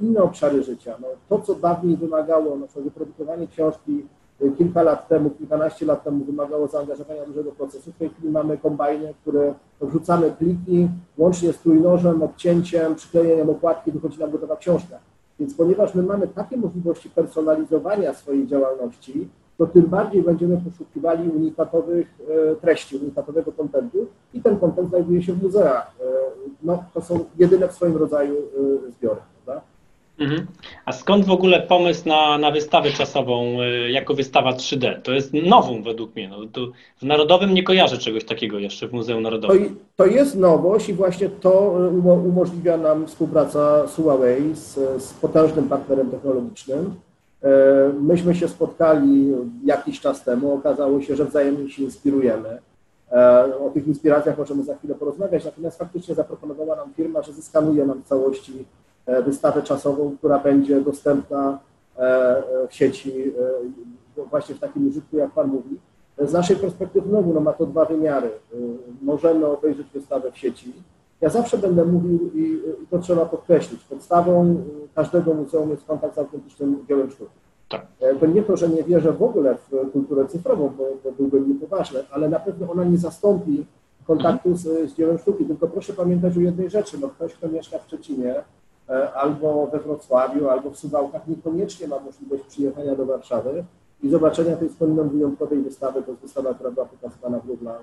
inne 0.00 0.22
obszary 0.22 0.62
życia. 0.62 0.96
No, 1.00 1.06
to, 1.28 1.44
co 1.44 1.54
dawniej 1.54 1.96
wymagało, 1.96 2.56
na 2.56 2.66
przykład 2.66 2.84
wyprodukowanie 2.84 3.46
książki 3.46 4.06
kilka 4.58 4.82
lat 4.82 5.08
temu, 5.08 5.30
kilkanaście 5.30 5.86
lat 5.86 6.04
temu 6.04 6.24
wymagało 6.24 6.68
zaangażowania 6.68 7.26
dużego 7.26 7.52
procesu. 7.52 7.92
W 7.92 7.98
tej 7.98 8.08
chwili 8.08 8.30
mamy 8.30 8.58
kombajny, 8.58 9.14
które 9.20 9.54
wrzucamy 9.80 10.30
pliki, 10.30 10.88
łącznie 11.18 11.52
z 11.52 11.58
trójnożem, 11.58 12.22
obcięciem, 12.22 12.94
przyklejeniem 12.94 13.50
okładki, 13.50 13.92
wychodzi 13.92 14.20
nam 14.20 14.30
gotowa 14.30 14.56
książka. 14.56 14.98
Więc 15.40 15.54
ponieważ 15.54 15.94
my 15.94 16.02
mamy 16.02 16.28
takie 16.28 16.56
możliwości 16.56 17.10
personalizowania 17.10 18.14
swojej 18.14 18.46
działalności, 18.46 19.28
to 19.62 19.66
tym 19.66 19.86
bardziej 19.86 20.22
będziemy 20.22 20.60
poszukiwali 20.70 21.28
unikatowych 21.28 22.06
e, 22.52 22.56
treści, 22.56 22.96
unikatowego 22.96 23.52
kontentu 23.52 24.06
i 24.34 24.40
ten 24.40 24.58
kontent 24.58 24.88
znajduje 24.88 25.22
się 25.22 25.32
w 25.32 25.42
muzeach. 25.42 25.94
E, 26.00 26.04
no, 26.62 26.84
to 26.94 27.00
są 27.00 27.24
jedyne 27.38 27.68
w 27.68 27.72
swoim 27.72 27.96
rodzaju 27.96 28.34
e, 28.34 28.90
zbiory. 28.90 29.20
Prawda? 29.44 29.62
Mhm. 30.18 30.46
A 30.84 30.92
skąd 30.92 31.24
w 31.24 31.30
ogóle 31.30 31.60
pomysł 31.60 32.08
na, 32.08 32.38
na 32.38 32.50
wystawę 32.50 32.90
czasową 32.90 33.56
jako 33.88 34.14
wystawa 34.14 34.52
3D? 34.52 35.02
To 35.02 35.12
jest 35.12 35.32
nową 35.32 35.82
według 35.82 36.14
mnie. 36.14 36.28
No, 36.28 36.36
w 36.96 37.02
Narodowym 37.02 37.54
nie 37.54 37.62
kojarzę 37.62 37.98
czegoś 37.98 38.24
takiego 38.24 38.58
jeszcze 38.58 38.88
w 38.88 38.92
Muzeum 38.92 39.22
Narodowym. 39.22 39.76
To, 39.96 40.04
to 40.04 40.06
jest 40.06 40.36
nowość 40.36 40.88
i 40.88 40.94
właśnie 40.94 41.28
to 41.28 41.50
umożliwia 42.24 42.76
nam 42.76 43.06
współpraca 43.06 43.86
z 43.86 43.96
Huawei, 43.96 44.54
z, 44.54 44.74
z 45.02 45.12
potężnym 45.12 45.68
partnerem 45.68 46.10
technologicznym. 46.10 46.94
E, 47.44 47.92
myśmy 48.00 48.34
się 48.34 48.48
spotkali 48.48 49.34
jakiś 49.64 50.00
czas 50.00 50.24
temu, 50.24 50.54
okazało 50.54 51.00
się, 51.00 51.16
że 51.16 51.24
wzajemnie 51.24 51.70
się 51.70 51.82
inspirujemy. 51.82 52.58
E, 53.12 53.44
o 53.58 53.70
tych 53.70 53.86
inspiracjach 53.86 54.38
możemy 54.38 54.64
za 54.64 54.76
chwilę 54.76 54.94
porozmawiać, 54.94 55.44
natomiast 55.44 55.78
faktycznie 55.78 56.14
zaproponowała 56.14 56.76
nam 56.76 56.94
firma, 56.94 57.22
że 57.22 57.32
zeskanuje 57.32 57.86
nam 57.86 58.02
w 58.02 58.08
całości 58.08 58.64
E, 59.06 59.22
wystawę 59.22 59.62
czasową, 59.62 60.16
która 60.18 60.38
będzie 60.38 60.80
dostępna 60.80 61.58
w 62.68 62.74
sieci 62.74 63.32
właśnie 64.30 64.54
w 64.54 64.58
takim 64.58 64.88
użytku, 64.88 65.16
jak 65.16 65.30
Pan 65.30 65.48
mówi. 65.48 65.78
Z 66.18 66.32
naszej 66.32 66.56
perspektywy 66.56 67.08
znowu 67.08 67.34
no, 67.34 67.40
ma 67.40 67.52
to 67.52 67.66
dwa 67.66 67.84
wymiary. 67.84 68.30
Możemy 69.02 69.46
obejrzeć 69.46 69.86
wystawę 69.94 70.32
w 70.32 70.38
sieci. 70.38 70.72
Ja 71.22 71.28
zawsze 71.28 71.58
będę 71.58 71.84
mówił 71.84 72.30
i, 72.34 72.62
to 72.90 72.98
trzeba 72.98 73.26
podkreślić, 73.26 73.84
podstawą 73.84 74.64
każdego 74.94 75.34
muzeum 75.34 75.70
jest 75.70 75.84
kontakt 75.84 76.14
z 76.14 76.18
autentycznym 76.18 76.84
dziełem 76.88 77.10
sztuki. 77.10 77.30
Tak. 77.68 77.86
To 78.20 78.26
nie 78.26 78.42
to, 78.42 78.56
że 78.56 78.68
nie 78.68 78.82
wierzę 78.82 79.12
w 79.12 79.22
ogóle 79.22 79.54
w 79.54 79.90
kulturę 79.92 80.26
cyfrową, 80.26 80.72
bo, 80.78 80.84
bo 81.04 81.12
byłbym 81.12 81.48
niepoważny, 81.48 82.00
ale 82.10 82.28
na 82.28 82.40
pewno 82.40 82.72
ona 82.72 82.84
nie 82.84 82.98
zastąpi 82.98 83.66
kontaktu 84.06 84.56
z, 84.56 84.90
z 84.90 84.94
dziełem 84.94 85.18
sztuki. 85.18 85.44
Tylko 85.44 85.68
proszę 85.68 85.92
pamiętać 85.92 86.36
o 86.36 86.40
jednej 86.40 86.70
rzeczy. 86.70 86.98
No, 87.00 87.08
ktoś, 87.08 87.34
kto 87.34 87.48
mieszka 87.48 87.78
w 87.78 87.82
Szczecinie, 87.82 88.34
E, 88.88 89.12
albo 89.12 89.66
we 89.66 89.80
Wrocławiu, 89.80 90.48
albo 90.48 90.70
w 90.70 90.78
Suwałkach 90.78 91.28
niekoniecznie 91.28 91.88
ma 91.88 92.00
możliwość 92.00 92.44
przyjechania 92.44 92.96
do 92.96 93.06
Warszawy 93.06 93.64
i 94.02 94.10
zobaczenia 94.10 94.56
tej 94.56 94.70
skądinąd 94.70 95.12
wyjątkowej 95.12 95.62
wystawy, 95.62 96.02
to 96.02 96.10
jest 96.10 96.22
wystawa, 96.22 96.54
która 96.54 96.70
była 96.70 96.86
pokazywana 96.86 97.38
w 97.38 97.50
e, 97.50 97.52
e, 97.52 97.78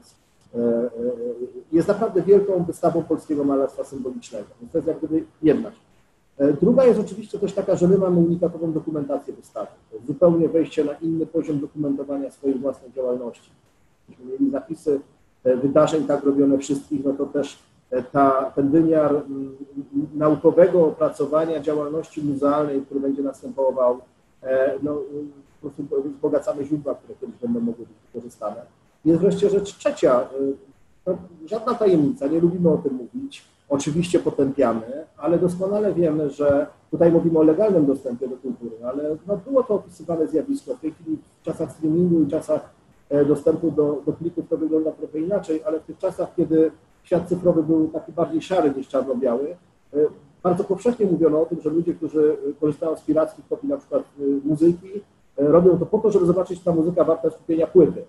jest 1.71 1.87
naprawdę 1.87 2.21
wielką 2.21 2.63
wystawą 2.63 3.03
polskiego 3.03 3.43
malarstwa 3.43 3.83
symbolicznego. 3.83 4.47
Więc 4.61 4.71
to 4.71 4.77
jest 4.77 4.87
jak 4.87 4.97
gdyby 4.97 5.23
jedna 5.41 5.69
rzecz. 5.69 6.59
Druga 6.61 6.85
jest 6.85 6.99
oczywiście 6.99 7.39
też 7.39 7.53
taka, 7.53 7.75
że 7.75 7.87
my 7.87 7.97
mamy 7.97 8.19
unikatową 8.19 8.71
dokumentację 8.71 9.33
wystawy. 9.33 9.71
To 9.89 9.95
jest 9.95 10.07
zupełnie 10.07 10.49
wejście 10.49 10.85
na 10.85 10.93
inny 10.93 11.25
poziom 11.25 11.59
dokumentowania 11.59 12.31
swojej 12.31 12.59
własnej 12.59 12.91
działalności. 12.91 13.51
Jeśli 14.09 14.25
mieli 14.25 14.51
zapisy 14.51 14.99
wydarzeń 15.43 16.03
tak 16.03 16.23
robione 16.23 16.57
wszystkich, 16.57 17.05
no 17.05 17.13
to 17.13 17.25
też 17.25 17.59
ta, 18.11 18.51
ten 18.55 18.69
wymiar 18.69 19.15
mm, 19.15 19.57
naukowego 20.15 20.85
opracowania 20.85 21.59
działalności 21.59 22.21
muzealnej, 22.21 22.81
który 22.81 22.99
będzie 22.99 23.21
następował, 23.23 23.99
no, 24.83 24.97
po 25.61 25.69
prostu 25.69 25.83
wzbogacamy 26.09 26.65
źródła, 26.65 26.95
które 26.95 27.13
kiedyś 27.19 27.35
będą 27.35 27.59
mogły 27.59 27.85
być 27.85 27.95
wykorzystane. 28.13 28.61
Jest 29.05 29.21
wreszcie 29.21 29.49
rzecz 29.49 29.77
trzecia. 29.77 30.29
No, 31.05 31.17
żadna 31.45 31.73
tajemnica, 31.75 32.27
nie 32.27 32.39
lubimy 32.39 32.69
o 32.69 32.77
tym 32.77 32.93
mówić. 32.93 33.45
Oczywiście 33.69 34.19
potępiamy, 34.19 35.05
ale 35.17 35.39
doskonale 35.39 35.93
wiemy, 35.93 36.29
że 36.29 36.67
tutaj 36.91 37.11
mówimy 37.11 37.39
o 37.39 37.43
legalnym 37.43 37.85
dostępie 37.85 38.27
do 38.27 38.37
kultury, 38.37 38.75
ale 38.85 39.17
no, 39.27 39.37
było 39.37 39.63
to 39.63 39.73
opisywane 39.73 40.27
zjawisko. 40.27 40.75
W 40.75 40.79
tej 40.79 40.91
chwili 40.91 41.17
w 41.41 41.45
czasach 41.45 41.71
streamingu 41.71 42.23
i 42.23 42.27
czasach 42.27 42.69
e, 43.09 43.25
dostępu 43.25 43.71
do, 43.71 44.01
do 44.05 44.13
plików 44.13 44.49
to 44.49 44.57
wygląda 44.57 44.91
trochę 44.91 45.19
inaczej, 45.19 45.63
ale 45.65 45.79
w 45.79 45.83
tych 45.83 45.97
czasach, 45.97 46.35
kiedy 46.35 46.71
świat 47.03 47.29
cyfrowy 47.29 47.63
był 47.63 47.87
taki 47.87 48.11
bardziej 48.11 48.41
szary 48.41 48.73
niż 48.77 48.87
czarno-biały, 48.87 49.57
e, 49.93 49.97
bardzo 50.43 50.63
powszechnie 50.63 51.05
mówiono 51.05 51.41
o 51.41 51.45
tym, 51.45 51.61
że 51.61 51.69
ludzie, 51.69 51.93
którzy 51.93 52.37
korzystają 52.59 52.95
z 52.95 53.01
pirackich 53.01 53.47
kopii 53.47 53.69
na 53.69 53.77
przykład 53.77 54.03
e, 54.03 54.47
muzyki, 54.47 54.89
robią 55.37 55.79
to 55.79 55.85
po 55.85 55.97
to, 55.97 56.11
żeby 56.11 56.25
zobaczyć, 56.25 56.59
czy 56.59 56.65
ta 56.65 56.71
muzyka 56.71 57.03
warta 57.03 57.29
skupienia 57.29 57.67
płyty. 57.67 58.03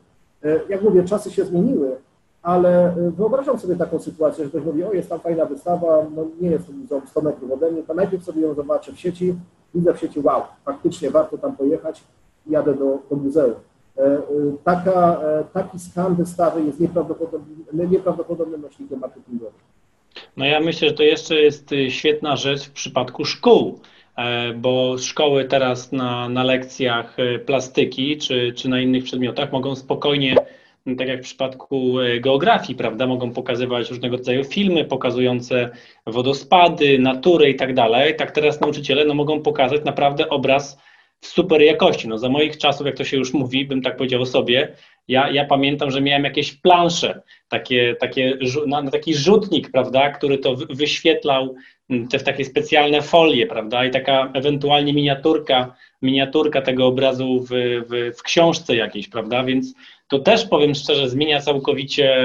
Jak 0.68 0.82
mówię, 0.82 1.04
czasy 1.04 1.30
się 1.30 1.44
zmieniły, 1.44 1.97
ale 2.42 2.97
y, 2.97 3.11
wyobrażam 3.11 3.59
sobie 3.59 3.76
taką 3.76 3.99
sytuację, 3.99 4.44
że 4.44 4.50
ktoś 4.50 4.64
mówi, 4.64 4.85
o 4.85 4.92
jest 4.92 5.09
tam 5.09 5.20
fajna 5.20 5.44
wystawa, 5.44 6.06
no 6.16 6.26
nie 6.40 6.50
jest 6.50 6.66
to 6.88 7.02
100 7.06 7.20
metrów 7.20 7.52
ode 7.52 7.70
mnie, 7.70 7.82
to 7.82 7.94
najpierw 7.94 8.25
sobie 8.25 8.42
ją 8.42 8.54
zobaczę 8.54 8.92
w 8.92 9.00
sieci, 9.00 9.35
widzę 9.75 9.94
w 9.94 9.99
sieci, 9.99 10.20
wow, 10.20 10.42
faktycznie 10.64 11.11
warto 11.11 11.38
tam 11.38 11.56
pojechać, 11.56 12.04
jadę 12.47 12.75
do, 12.75 12.99
do 13.11 13.16
muzeum. 13.16 13.54
E, 13.99 14.23
taka, 14.64 15.20
e, 15.23 15.44
taki 15.52 15.78
skan 15.78 16.14
wystawy 16.14 16.62
jest 16.62 16.80
nieprawdopodobnym, 16.80 17.90
nieprawdopodobnym 17.90 18.61
nośnikiem 18.61 19.00
marketingowym. 19.00 19.61
No 20.37 20.44
ja 20.44 20.61
myślę, 20.61 20.88
że 20.88 20.94
to 20.94 21.02
jeszcze 21.02 21.35
jest 21.35 21.73
y, 21.73 21.90
świetna 21.90 22.37
rzecz 22.37 22.68
w 22.68 22.73
przypadku 22.73 23.25
szkół, 23.25 23.68
e, 23.68 23.80
bo 24.57 24.99
szkoły 24.99 25.45
teraz 25.45 25.93
na, 25.93 26.29
na 26.29 26.45
lekcjach 26.45 27.17
plastyki 27.47 28.19
czy, 28.19 28.53
czy 28.53 28.69
na 28.69 28.81
innych 28.81 29.05
przedmiotach 29.05 29.53
mogą 29.53 29.77
spokojnie 29.77 30.37
tak 30.99 31.09
jak 31.09 31.21
w 31.21 31.25
przypadku 31.25 32.00
e, 32.00 32.21
geografii, 32.21 32.75
prawda, 32.75 33.07
mogą 33.07 33.33
pokazywać 33.33 33.91
różnego 33.91 34.17
rodzaju 34.17 34.45
filmy 34.45 34.85
pokazujące 34.85 35.71
wodospady, 36.07 36.99
natury 36.99 37.50
i 37.50 37.55
tak 37.55 37.75
dalej. 37.75 38.17
Tak 38.17 38.31
teraz 38.31 38.61
nauczyciele 38.61 39.05
no, 39.05 39.15
mogą 39.15 39.43
pokazać 39.43 39.85
naprawdę 39.85 40.29
obraz 40.29 40.79
w 41.21 41.27
super 41.27 41.62
jakości. 41.62 42.09
No, 42.09 42.19
za 42.19 42.29
moich 42.29 42.59
czasów, 42.59 42.87
jak 42.87 42.97
to 42.97 43.05
się 43.05 43.17
już 43.17 43.33
mówi, 43.33 43.65
bym 43.65 43.83
tak 43.83 43.97
powiedział 43.97 44.23
o 44.23 44.27
sobie, 44.27 44.75
ja, 45.09 45.31
ja 45.31 45.45
pamiętam, 45.45 45.91
że 45.91 46.00
miałem 46.00 46.25
jakieś 46.25 46.53
plansze, 46.53 47.23
takie, 47.49 47.97
takie, 48.00 48.39
na 48.67 48.91
taki 48.91 49.15
rzutnik, 49.15 49.71
prawda, 49.71 50.11
który 50.11 50.39
to 50.39 50.57
wyświetlał 50.57 51.55
te 52.11 52.18
w 52.18 52.25
takie 52.25 52.44
specjalne 52.44 53.02
folie, 53.02 53.47
prawda, 53.47 53.85
i 53.85 53.90
taka 53.90 54.30
ewentualnie 54.35 54.92
miniaturka, 54.92 55.75
miniaturka 56.02 56.62
tego 56.62 56.87
obrazu 56.87 57.40
w, 57.40 57.49
w, 57.88 58.18
w 58.18 58.23
książce 58.23 58.76
jakiejś, 58.76 59.09
prawda, 59.09 59.44
więc 59.44 59.75
to 60.09 60.18
też 60.18 60.47
powiem 60.47 60.75
szczerze, 60.75 61.09
zmienia 61.09 61.40
całkowicie 61.40 62.20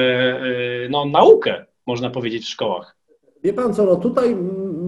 y, 0.86 0.90
no, 0.90 1.06
naukę, 1.06 1.66
można 1.86 2.10
powiedzieć, 2.10 2.46
w 2.46 2.50
szkołach. 2.50 2.96
Wie 3.44 3.54
pan 3.54 3.74
co, 3.74 3.86
no 3.86 3.96
tutaj 3.96 4.36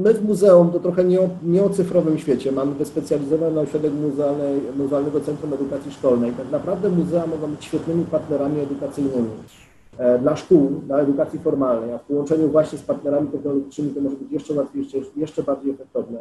my 0.04 0.14
w 0.14 0.24
muzeum 0.24 0.72
to 0.72 0.80
trochę 0.80 1.04
nie 1.04 1.22
o, 1.22 1.30
nie 1.44 1.64
o 1.64 1.70
cyfrowym 1.70 2.20
świecie. 2.20 2.52
Mamy 2.52 2.76
wyspecjalizowany 2.76 3.60
ośrodek 3.60 3.92
Muzealnego 4.78 5.22
Centrum 5.22 5.54
Edukacji 5.54 5.92
Szkolnej. 5.92 6.32
Tak 6.32 6.52
naprawdę 6.52 6.90
muzea 6.90 7.28
mogą 7.28 7.48
być 7.48 7.66
świetnymi 7.66 8.06
partnerami 8.06 8.62
edukacyjnymi 8.62 9.30
dla 10.22 10.36
szkół, 10.36 10.70
dla 10.88 10.98
edukacji 10.98 11.40
formalnej, 11.40 11.94
a 11.94 11.98
w 11.98 12.04
połączeniu 12.04 12.50
właśnie 12.50 12.78
z 12.78 12.84
partnerami 12.84 13.28
technologicznymi 13.28 13.92
to 13.92 14.02
może 14.02 14.16
być 14.16 14.32
jeszcze 14.32 14.54
łatwiejsze, 14.54 14.98
jeszcze 15.16 15.44
bardziej 15.44 15.72
efektowne. 15.72 16.20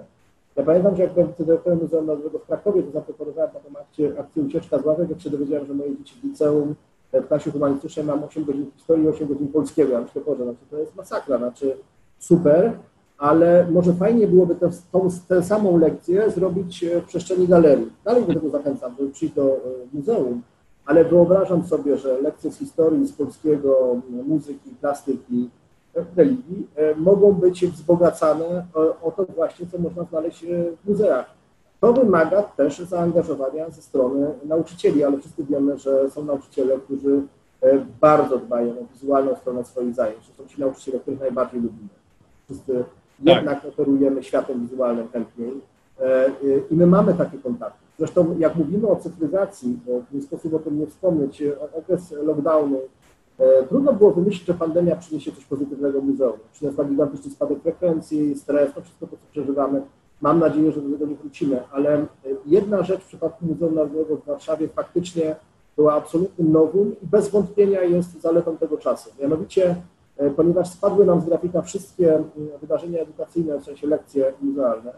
Ja 0.56 0.62
pamiętam, 0.62 0.96
że 0.96 1.02
jak 1.02 1.12
byłem 1.12 1.28
dyrektorem 1.38 1.78
Muzeum 1.82 2.06
Narodowego 2.06 2.38
w 2.38 2.46
Krakowie, 2.46 2.82
to 2.82 2.90
zaproponowałem 2.90 3.50
taką 3.50 3.78
akcję, 3.80 4.12
akcję 4.18 4.42
ucieczka 4.42 4.78
z 4.78 4.84
ławek, 4.84 5.10
jak 5.10 5.20
się 5.20 5.30
dowiedziałem, 5.30 5.66
że 5.66 5.74
moje 5.74 5.96
dzieci 5.96 6.14
w 6.20 6.24
liceum 6.24 6.74
w 7.12 7.26
klasie 7.28 7.50
humanistycznej 7.50 8.06
mam 8.06 8.24
8 8.24 8.44
godzin 8.44 8.70
historii 8.76 9.04
i 9.04 9.08
8 9.08 9.28
godzin 9.28 9.48
polskiego. 9.48 9.92
Ja 9.92 10.00
myślę, 10.00 10.22
Boże, 10.26 10.44
znaczy 10.44 10.60
to 10.70 10.78
jest 10.78 10.96
masakra, 10.96 11.38
znaczy 11.38 11.76
super, 12.18 12.72
ale 13.18 13.66
może 13.70 13.92
fajnie 13.92 14.26
byłoby 14.26 14.54
tę, 14.54 14.70
tą, 14.92 15.08
tę 15.28 15.42
samą 15.42 15.78
lekcję 15.78 16.30
zrobić 16.30 16.84
w 17.02 17.04
przestrzeni 17.04 17.48
galerii. 17.48 17.92
Dalej 18.04 18.24
do 18.24 18.34
tego 18.34 18.50
zachęcam, 18.50 18.94
żeby 18.98 19.10
przyjść 19.10 19.34
do 19.34 19.42
e, 19.42 19.58
muzeum, 19.92 20.42
ale 20.86 21.04
wyobrażam 21.04 21.66
sobie, 21.66 21.98
że 21.98 22.20
lekcje 22.20 22.50
z 22.50 22.58
historii, 22.58 23.06
z 23.06 23.12
polskiego, 23.12 24.00
muzyki, 24.26 24.70
plastyki, 24.80 25.50
religii 26.16 26.66
e, 26.76 26.94
mogą 26.94 27.32
być 27.32 27.66
wzbogacane 27.66 28.66
o 29.02 29.10
to 29.10 29.24
właśnie, 29.24 29.66
co 29.66 29.78
można 29.78 30.04
znaleźć 30.04 30.44
e, 30.44 30.46
w 30.84 30.88
muzeach. 30.88 31.26
To 31.80 31.92
wymaga 31.92 32.42
też 32.42 32.78
zaangażowania 32.78 33.70
ze 33.70 33.82
strony 33.82 34.30
nauczycieli, 34.44 35.04
ale 35.04 35.18
wszyscy 35.18 35.44
wiemy, 35.44 35.78
że 35.78 36.10
są 36.10 36.24
nauczyciele, 36.24 36.78
którzy 36.78 37.22
e, 37.60 37.78
bardzo 38.00 38.38
dbają 38.38 38.70
o 38.70 38.92
wizualną 38.92 39.36
stronę 39.36 39.64
swoich 39.64 39.94
zajęć. 39.94 40.28
To 40.28 40.42
są 40.42 40.48
ci 40.48 40.60
nauczyciele, 40.60 41.00
których 41.00 41.20
najbardziej 41.20 41.60
lubimy. 41.60 41.88
Wszyscy 42.44 42.84
tak. 43.24 43.36
jednak 43.36 43.64
operujemy 43.64 44.22
światem 44.22 44.60
wizualnym 44.60 45.08
chętniej 45.08 45.52
i 46.70 46.74
my 46.74 46.86
mamy 46.86 47.14
takie 47.14 47.38
kontakty. 47.38 47.85
Zresztą 47.98 48.36
jak 48.38 48.56
mówimy 48.56 48.88
o 48.88 48.96
cyfryzacji, 48.96 49.78
nie 50.12 50.22
sposób 50.22 50.54
o 50.54 50.58
tym 50.58 50.78
nie 50.78 50.86
wspomnieć, 50.86 51.42
okres 51.74 52.10
lockdownu 52.10 52.78
E, 53.38 53.62
trudno 53.62 53.92
było 53.92 54.12
wymyślić, 54.12 54.46
że 54.46 54.54
pandemia 54.54 54.96
przyniesie 54.96 55.32
coś 55.32 55.44
pozytywnego 55.44 56.00
muzeum. 56.00 56.38
Przyniosła 56.52 56.84
gigantyczny 56.84 57.30
spadek 57.30 57.62
frekwencji, 57.62 58.34
stres, 58.34 58.74
to 58.74 58.80
wszystko 58.80 59.06
to, 59.06 59.16
co 59.16 59.22
przeżywamy. 59.30 59.82
Mam 60.20 60.38
nadzieję, 60.38 60.72
że 60.72 60.80
do 60.80 60.98
tego 60.98 61.06
nie 61.06 61.16
wrócimy, 61.16 61.62
ale 61.72 61.94
e, 61.94 62.06
jedna 62.46 62.82
rzecz 62.82 63.02
w 63.02 63.06
przypadku 63.06 63.46
Muzeum 63.46 63.74
Narodowego 63.74 64.16
w 64.16 64.24
Warszawie 64.24 64.68
faktycznie 64.68 65.36
była 65.76 65.94
absolutnym 65.94 66.52
nowym 66.52 66.96
i 67.02 67.06
bez 67.06 67.28
wątpienia 67.28 67.82
jest 67.82 68.20
zaletą 68.20 68.56
tego 68.56 68.78
czasu. 68.78 69.10
Mianowicie, 69.20 69.76
e, 70.16 70.30
ponieważ 70.30 70.70
spadły 70.70 71.06
nam 71.06 71.20
z 71.20 71.24
grafika 71.24 71.62
wszystkie 71.62 72.22
wydarzenia 72.60 73.00
edukacyjne, 73.00 73.60
w 73.60 73.64
sensie 73.64 73.86
lekcje 73.86 74.32
muzealne, 74.42 74.92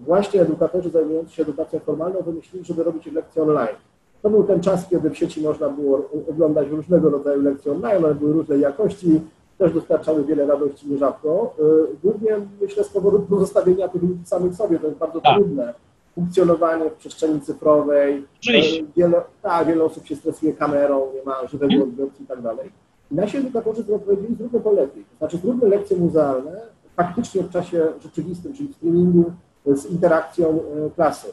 właśnie 0.00 0.40
edukatorzy 0.40 0.90
zajmujący 0.90 1.32
się 1.32 1.42
edukacją 1.42 1.80
formalną 1.80 2.20
wymyślili, 2.22 2.64
żeby 2.64 2.82
robić 2.82 3.06
lekcje 3.06 3.42
online. 3.42 3.76
To 4.22 4.30
był 4.30 4.44
ten 4.44 4.60
czas, 4.60 4.88
kiedy 4.88 5.10
w 5.10 5.18
sieci 5.18 5.42
można 5.42 5.68
było 5.68 6.10
oglądać 6.30 6.68
różnego 6.68 7.10
rodzaju 7.10 7.42
lekcje 7.42 7.72
online, 7.72 8.04
one 8.04 8.14
były 8.14 8.32
różnej 8.32 8.60
jakości, 8.60 9.20
też 9.58 9.72
dostarczały 9.72 10.24
wiele 10.24 10.46
radości 10.46 10.90
nierzadko. 10.90 11.54
Y, 11.92 11.96
głównie 12.02 12.30
myślę 12.60 12.84
z 12.84 12.88
powodu 12.88 13.18
pozostawienia 13.18 13.88
tych 13.88 14.02
ludzi 14.02 14.20
samych 14.24 14.54
sobie, 14.54 14.78
to 14.78 14.86
jest 14.86 14.98
bardzo 14.98 15.20
tak. 15.20 15.36
trudne. 15.36 15.74
Funkcjonowanie 16.14 16.90
w 16.90 16.94
przestrzeni 16.94 17.40
cyfrowej. 17.40 18.24
Y, 18.48 18.86
wiele, 18.96 19.22
tak, 19.42 19.66
wiele 19.66 19.84
osób 19.84 20.06
się 20.06 20.16
stresuje 20.16 20.52
kamerą, 20.52 21.06
nie 21.14 21.22
ma 21.22 21.46
żywego 21.46 21.74
mhm. 21.74 21.90
odbiorcy 21.90 22.22
i 22.22 22.26
tak 22.26 22.42
dalej. 22.42 22.70
I 23.10 23.14
nasi 23.14 23.36
edukatorzy 23.36 23.84
powiedzieli, 23.84 24.36
zróbmy 24.36 24.60
to 24.60 24.72
lepiej. 24.72 25.04
To 25.04 25.18
znaczy 25.18 25.38
zróbmy 25.38 25.68
lekcje 25.68 25.96
muzealne 25.96 26.60
faktycznie 26.96 27.42
w 27.42 27.50
czasie 27.50 27.86
rzeczywistym, 28.02 28.54
czyli 28.54 28.68
w 28.68 28.76
streamingu 28.76 29.32
z 29.66 29.86
interakcją 29.86 30.58
y, 30.86 30.90
klasy. 30.90 31.26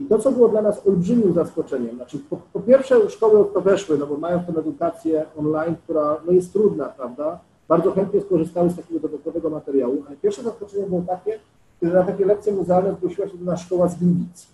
I 0.00 0.04
to, 0.04 0.18
co 0.18 0.32
było 0.32 0.48
dla 0.48 0.62
nas 0.62 0.86
olbrzymim 0.86 1.34
zaskoczeniem, 1.34 1.96
znaczy 1.96 2.18
po, 2.30 2.36
po 2.52 2.60
pierwsze 2.60 3.10
szkoły 3.10 3.38
od 3.38 3.54
to 3.54 3.60
weszły, 3.60 3.98
no 3.98 4.06
bo 4.06 4.16
mają 4.16 4.44
tę 4.44 4.60
edukację 4.60 5.24
online, 5.38 5.76
która 5.84 6.16
no 6.26 6.32
jest 6.32 6.52
trudna, 6.52 6.84
prawda? 6.84 7.38
Bardzo 7.68 7.92
chętnie 7.92 8.20
skorzystały 8.20 8.70
z 8.70 8.76
takiego 8.76 9.00
dodatkowego 9.00 9.50
materiału, 9.50 10.02
ale 10.06 10.16
pierwsze 10.16 10.42
zaskoczenie 10.42 10.86
było 10.86 11.02
takie, 11.06 11.38
kiedy 11.80 11.94
na 11.94 12.02
takie 12.02 12.26
lekcje 12.26 12.52
muzealne 12.52 12.94
zgłosiła 12.94 13.28
się 13.28 13.38
do 13.38 13.44
nas 13.44 13.60
szkoła 13.60 13.88
z 13.88 13.98
Gliwic. 13.98 14.46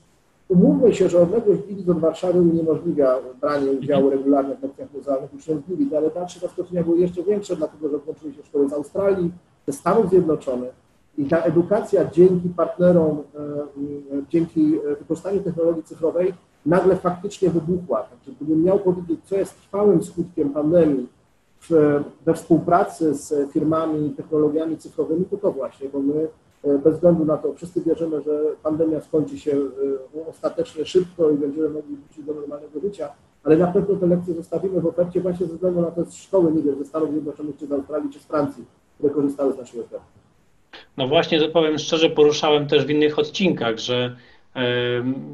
Umówmy 0.49 0.95
się, 0.95 1.09
że 1.09 1.23
odległość 1.23 1.63
Gliwic 1.63 1.89
od 1.89 1.99
Warszawy 1.99 2.41
uniemożliwia 2.41 3.19
branie 3.41 3.71
udziału 3.71 4.11
regularnie 4.11 4.55
w 4.55 4.63
lekcjach 4.63 4.89
muzealnych 4.95 5.35
uczniom 5.35 5.61
z 5.61 5.67
Gliwic, 5.67 5.93
ale 5.93 6.11
dalsze 6.11 6.41
zaskoczenia 6.41 6.83
były 6.83 6.99
jeszcze 6.99 7.23
większe, 7.23 7.57
dlatego 7.57 7.89
że 7.89 7.99
włączyły 7.99 8.33
się 8.33 8.43
szkoły 8.43 8.69
z 8.69 8.73
Australii, 8.73 9.31
ze 9.67 9.73
Stanów 9.73 10.11
Zjednoczonych, 10.11 10.86
i 11.19 11.25
ta 11.25 11.43
edukacja 11.43 12.11
dzięki 12.11 12.49
partnerom, 12.49 13.23
e, 13.35 13.39
e, 13.39 14.23
dzięki 14.29 14.75
e, 14.77 14.97
wykorzystaniu 14.97 15.41
technologii 15.41 15.83
cyfrowej 15.83 16.35
nagle 16.67 16.97
faktycznie 16.97 17.51
wybuchła. 17.51 18.03
Także 18.03 18.33
gdybym 18.33 18.63
miał 18.63 18.79
powiedzieć, 18.79 19.21
co 19.25 19.37
jest 19.37 19.61
trwałym 19.61 20.05
skutkiem 20.05 20.51
pandemii 20.51 21.09
we 22.25 22.35
współpracy 22.35 23.15
z 23.15 23.53
firmami, 23.53 24.11
technologiami 24.11 24.77
cyfrowymi, 24.77 25.25
to 25.25 25.37
to 25.37 25.53
właśnie, 25.53 25.89
bo 25.89 26.01
my 26.01 26.29
bez 26.85 26.95
względu 26.95 27.25
na 27.25 27.37
to 27.37 27.53
wszyscy 27.55 27.81
wierzymy, 27.81 28.23
że 28.23 28.41
pandemia 28.63 29.01
skończy 29.01 29.39
się 29.39 29.57
ostatecznie 30.31 30.85
szybko 30.85 31.31
i 31.31 31.35
będziemy 31.35 31.69
mogli 31.69 31.97
wrócić 31.97 32.25
do 32.25 32.35
normalnego 32.35 32.81
życia, 32.81 33.09
ale 33.45 33.57
na 33.57 33.67
pewno 33.67 33.97
te 33.97 34.07
lekcje 34.07 34.35
zostawimy 34.35 34.81
w 34.81 34.87
ofercie 34.87 35.21
właśnie 35.21 35.47
ze 35.47 35.55
względu 35.55 35.81
na 35.81 35.91
te 35.91 36.05
szkoły, 36.11 36.53
nie 36.53 36.63
wiem, 36.63 36.79
ze 36.79 36.85
Stanów 36.85 37.11
Zjednoczonych, 37.11 37.57
czy 37.57 37.67
z 37.67 37.73
Australii, 37.73 38.11
czy 38.13 38.21
z 38.21 38.23
Francji, 38.23 38.65
które 38.99 39.15
korzystały 39.15 39.53
z 39.53 39.59
naszej 39.59 39.81
oferty. 39.81 40.26
No 40.97 41.09
właśnie, 41.09 41.41
że 41.41 41.49
powiem 41.49 41.79
szczerze, 41.79 42.11
poruszałem 42.11 42.67
też 42.67 42.85
w 42.85 42.91
innych 42.91 43.19
odcinkach, 43.19 43.79
że 43.79 44.17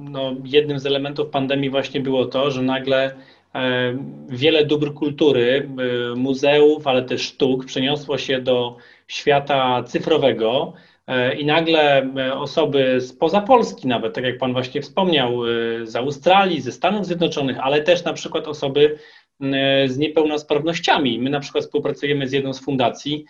no, 0.01 0.35
jednym 0.45 0.79
z 0.79 0.87
elementów 0.87 1.29
pandemii 1.29 1.71
właśnie 1.71 2.01
było 2.01 2.27
to, 2.27 2.51
że 2.51 2.63
nagle 2.63 3.15
e, 3.55 3.99
wiele 4.29 4.65
dóbr 4.67 4.95
kultury, 4.95 5.69
e, 6.13 6.17
muzeów, 6.17 6.87
ale 6.87 7.03
też 7.03 7.23
sztuk 7.23 7.65
przeniosło 7.65 8.19
się 8.19 8.41
do 8.41 8.77
świata 9.09 9.83
cyfrowego. 9.83 10.73
E, 11.07 11.35
I 11.35 11.47
nagle 11.47 12.03
e, 12.03 12.35
osoby 12.35 13.01
spoza 13.01 13.41
Polski, 13.41 13.89
nawet 13.89 14.15
tak 14.15 14.25
jak 14.25 14.39
Pan 14.39 14.53
właśnie 14.53 14.83
wspomniał, 14.83 15.47
e, 15.47 15.49
z 15.87 15.97
Australii, 15.97 16.61
ze 16.61 16.73
Stanów 16.73 17.07
Zjednoczonych, 17.07 17.59
ale 17.61 17.83
też 17.83 18.05
na 18.05 18.13
przykład 18.13 18.49
osoby 18.49 18.99
e, 19.41 19.89
z 19.89 19.99
niepełnosprawnościami. 19.99 21.19
My 21.19 21.31
na 21.31 21.41
przykład 21.41 21.65
współpracujemy 21.65 22.29
z 22.29 22.33
jedną 22.33 22.53
z 22.53 22.65
fundacji, 22.65 23.25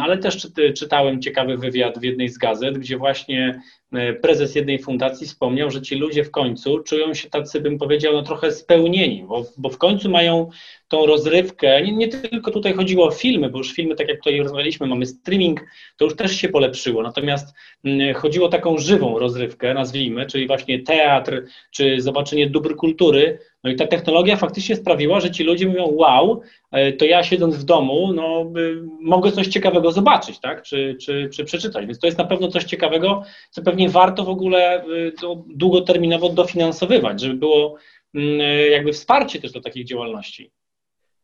ale 0.00 0.18
też 0.18 0.48
czytałem 0.76 1.22
ciekawy 1.22 1.56
wywiad 1.56 1.98
w 1.98 2.02
jednej 2.02 2.28
z 2.28 2.38
gazet, 2.38 2.78
gdzie 2.78 2.96
właśnie 2.96 3.62
e, 3.92 4.12
prezes 4.12 4.54
jednej 4.54 4.78
fundacji 4.78 5.26
wspomniał, 5.26 5.70
że 5.70 5.82
ci 5.82 5.94
ludzie 5.94 6.24
w 6.24 6.30
końcu 6.30 6.78
czują 6.78 7.14
się 7.14 7.30
tacy, 7.30 7.60
bym 7.60 7.78
powiedział, 7.78 8.12
no 8.12 8.22
trochę 8.22 8.52
spełnieni, 8.52 9.24
bo, 9.28 9.44
bo 9.56 9.68
w 9.68 9.78
końcu 9.78 10.10
mają 10.10 10.50
tą 10.88 11.06
rozrywkę. 11.06 11.82
Nie, 11.82 11.92
nie 11.92 12.08
tylko 12.08 12.50
tutaj 12.50 12.72
chodziło 12.72 13.06
o 13.06 13.10
filmy, 13.10 13.50
bo 13.50 13.58
już 13.58 13.72
filmy, 13.72 13.94
tak 13.94 14.08
jak 14.08 14.16
tutaj 14.16 14.38
rozmawialiśmy, 14.38 14.86
mamy 14.86 15.06
streaming, 15.06 15.60
to 15.96 16.04
już 16.04 16.16
też 16.16 16.36
się 16.36 16.48
polepszyło. 16.48 17.02
Natomiast 17.02 17.54
mm, 17.84 18.14
chodziło 18.14 18.46
o 18.46 18.50
taką 18.50 18.78
żywą 18.78 19.18
rozrywkę, 19.18 19.74
nazwijmy, 19.74 20.26
czyli 20.26 20.46
właśnie 20.46 20.82
teatr, 20.82 21.42
czy 21.70 22.00
zobaczenie 22.00 22.50
dóbr 22.50 22.76
kultury. 22.76 23.38
No 23.64 23.70
i 23.70 23.76
ta 23.76 23.86
technologia 23.86 24.36
faktycznie 24.36 24.76
sprawiła, 24.76 25.20
że 25.20 25.30
ci 25.30 25.44
ludzie 25.44 25.68
mówią, 25.68 25.86
wow, 25.92 26.40
e, 26.70 26.92
to 26.92 27.04
ja 27.04 27.22
siedząc 27.22 27.56
w 27.56 27.64
domu, 27.64 28.12
no 28.12 28.52
mogę 29.00 29.32
coś 29.32 29.46
ciekawego 29.46 29.92
zobaczyć, 29.92 30.40
tak, 30.40 30.62
czy, 30.62 30.96
czy, 31.00 31.28
czy 31.32 31.44
przeczytać. 31.44 31.86
Więc 31.86 31.98
to 31.98 32.06
jest 32.06 32.18
na 32.18 32.24
pewno 32.24 32.48
coś 32.48 32.64
ciekawego, 32.64 33.22
co 33.50 33.62
pewnie 33.62 33.88
warto 33.88 34.24
w 34.24 34.28
ogóle 34.28 34.84
y, 34.84 35.12
długoterminowo 35.46 36.28
dofinansowywać, 36.28 37.20
żeby 37.20 37.34
było 37.34 37.76
mm, 38.14 38.40
jakby 38.70 38.92
wsparcie 38.92 39.40
też 39.40 39.52
do 39.52 39.60
takich 39.60 39.86
działalności. 39.86 40.50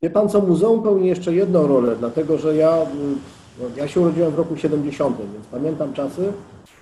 Wie 0.05 0.11
pan 0.11 0.29
co, 0.29 0.41
muzeum 0.41 0.83
pełni 0.83 1.09
jeszcze 1.09 1.35
jedną 1.35 1.67
rolę, 1.67 1.97
dlatego 1.97 2.39
że 2.39 2.57
ja, 2.57 2.73
mm, 2.73 3.19
no, 3.59 3.65
ja 3.77 3.89
się 3.89 4.01
urodziłem 4.01 4.31
w 4.33 4.39
roku 4.39 4.57
70, 4.57 5.17
więc 5.19 5.47
pamiętam 5.47 5.93
czasy, 5.93 6.33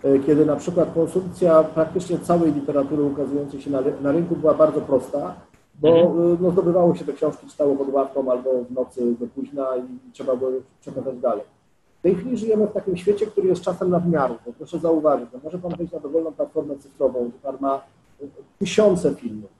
e, 0.05 0.19
kiedy 0.19 0.47
na 0.47 0.57
przykład 0.57 0.95
konsumpcja 0.95 1.65
praktycznie 1.65 2.19
całej 2.19 2.53
literatury 2.53 3.03
ukazującej 3.03 3.61
się 3.61 3.71
na, 3.71 3.81
na 4.03 4.13
rynku 4.13 4.37
była 4.37 4.55
bardzo 4.55 4.81
prosta, 4.81 5.35
bo 5.81 5.89
Mhm. 5.89 6.33
e, 6.35 6.37
no, 6.41 6.51
zdobywało 6.51 6.95
się 6.95 7.05
te 7.05 7.13
książki, 7.13 7.47
czytało 7.47 7.77
pod 7.77 7.89
ławką 7.89 8.33
albo 8.33 8.51
w 8.71 8.73
nocy 8.73 9.15
do 9.21 9.27
późna 9.27 9.67
i 9.77 10.13
trzeba 10.13 10.37
było 10.37 10.51
przekazać 10.81 11.19
dalej. 11.19 11.45
W 11.99 12.03
tej 12.03 12.15
chwili 12.15 12.37
żyjemy 12.37 12.67
w 12.67 12.73
takim 12.73 12.97
świecie, 12.97 13.27
który 13.27 13.49
jest 13.49 13.63
czasem 13.63 13.91
nadmiaru, 13.91 14.35
bo 14.47 14.53
proszę 14.53 14.79
zauważyć, 14.79 15.29
że 15.33 15.39
może 15.45 15.59
pan 15.59 15.73
wejść 15.79 15.93
na 15.93 16.01
dowolną 16.01 16.33
platformę 16.33 16.75
cyfrową, 16.79 17.29
gdzie 17.29 17.39
pan 17.43 17.57
ma 17.61 17.75
e, 18.23 18.25
tysiące 18.59 19.15
filmów, 19.15 19.51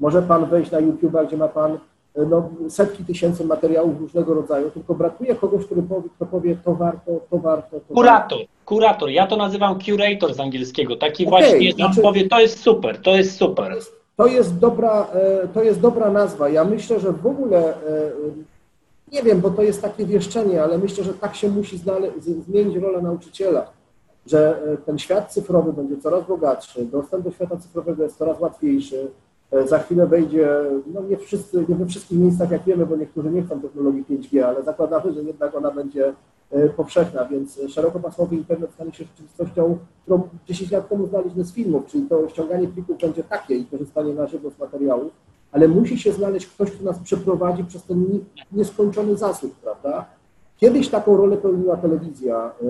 może 0.00 0.22
pan 0.22 0.46
wejść 0.46 0.70
na 0.70 0.78
YouTube'a, 0.80 1.26
gdzie 1.26 1.36
ma 1.36 1.48
pan 1.48 1.78
no, 2.16 2.50
setki 2.68 3.04
tysięcy 3.04 3.44
materiałów 3.44 4.00
różnego 4.00 4.34
rodzaju, 4.34 4.70
tylko 4.70 4.94
brakuje 4.94 5.34
kogoś, 5.34 5.64
który 5.64 5.82
powie, 5.82 6.08
kto 6.16 6.26
powie, 6.26 6.56
to 6.64 6.74
warto, 6.74 7.12
to 7.30 7.38
warto. 7.38 7.70
To 7.70 7.76
warto. 7.78 7.94
Kurator, 7.94 8.38
kurator, 8.64 9.10
ja 9.10 9.26
to 9.26 9.36
nazywam 9.36 9.80
curator 9.80 10.34
z 10.34 10.40
angielskiego, 10.40 10.96
taki 10.96 11.26
Okej, 11.26 11.30
właśnie, 11.30 11.72
znaczy- 11.72 12.00
powie, 12.00 12.28
to 12.28 12.40
jest 12.40 12.60
super, 12.60 13.02
to 13.02 13.16
jest 13.16 13.36
super. 13.36 13.78
To 14.16 14.26
jest 14.26 14.58
dobra, 14.58 15.06
e, 15.14 15.48
to 15.48 15.62
jest 15.62 15.80
dobra 15.80 16.10
nazwa. 16.10 16.48
Ja 16.48 16.64
myślę, 16.64 17.00
że 17.00 17.12
w 17.12 17.26
ogóle, 17.26 17.74
e, 17.74 18.10
nie 19.12 19.22
wiem, 19.22 19.40
bo 19.40 19.50
to 19.50 19.62
jest 19.62 19.82
takie 19.82 20.06
wieszczenie, 20.06 20.62
ale 20.62 20.78
myślę, 20.78 21.04
że 21.04 21.14
tak 21.14 21.36
się 21.36 21.48
musi 21.48 21.80
zmienić 22.46 22.76
rola 22.76 23.00
nauczyciela, 23.00 23.70
że 24.26 24.62
e, 24.72 24.76
ten 24.76 24.98
świat 24.98 25.32
cyfrowy 25.32 25.72
będzie 25.72 25.96
coraz 25.96 26.26
bogatszy, 26.26 26.84
dostęp 26.84 27.24
do 27.24 27.30
świata 27.30 27.56
cyfrowego 27.56 28.02
jest 28.02 28.18
coraz 28.18 28.40
łatwiejszy. 28.40 29.10
E, 29.52 29.68
Za 29.68 29.78
chwilę 29.78 30.06
wejdzie, 30.06 30.48
no 30.94 31.02
nie, 31.02 31.16
wszyscy, 31.16 31.64
nie 31.68 31.74
we 31.74 31.86
wszystkich 31.86 32.18
miejscach, 32.18 32.50
jak 32.50 32.62
wiemy, 32.64 32.86
bo 32.86 32.96
niektórzy 32.96 33.30
nie 33.30 33.42
chcą 33.42 33.60
technologii 33.60 34.04
5G, 34.04 34.40
ale 34.40 34.62
zakładamy, 34.62 35.12
że 35.12 35.22
jednak 35.22 35.54
ona 35.56 35.70
będzie 35.70 36.12
e, 36.50 36.68
powszechna, 36.68 37.24
więc 37.24 37.60
szerokopasmowy 37.68 38.36
internet 38.36 38.70
stanie 38.72 38.92
się 38.92 39.04
rzeczywistością, 39.04 39.78
którą 40.02 40.22
10 40.46 40.70
lat 40.70 40.88
temu 40.88 41.06
znaliśmy 41.06 41.44
z 41.44 41.52
filmów, 41.52 41.86
czyli 41.86 42.06
to 42.06 42.28
ściąganie 42.28 42.68
plików 42.68 42.98
będzie 43.00 43.24
takie 43.24 43.54
i 43.54 43.66
korzystanie 43.66 44.14
na 44.14 44.26
żywo 44.26 44.50
z 44.50 44.58
materiałów, 44.58 45.12
ale 45.52 45.68
musi 45.68 45.98
się 45.98 46.12
znaleźć 46.12 46.46
ktoś, 46.46 46.70
kto 46.70 46.84
nas 46.84 46.98
przeprowadzi 46.98 47.64
przez 47.64 47.82
ten 47.84 48.00
ni- 48.00 48.24
nieskończony 48.52 49.16
zasób, 49.16 49.54
prawda? 49.54 50.04
Kiedyś 50.56 50.88
taką 50.88 51.16
rolę 51.16 51.36
pełniła 51.36 51.76
telewizja. 51.76 52.36
E, 52.62 52.66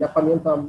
Ja 0.00 0.08
pamiętam 0.08 0.66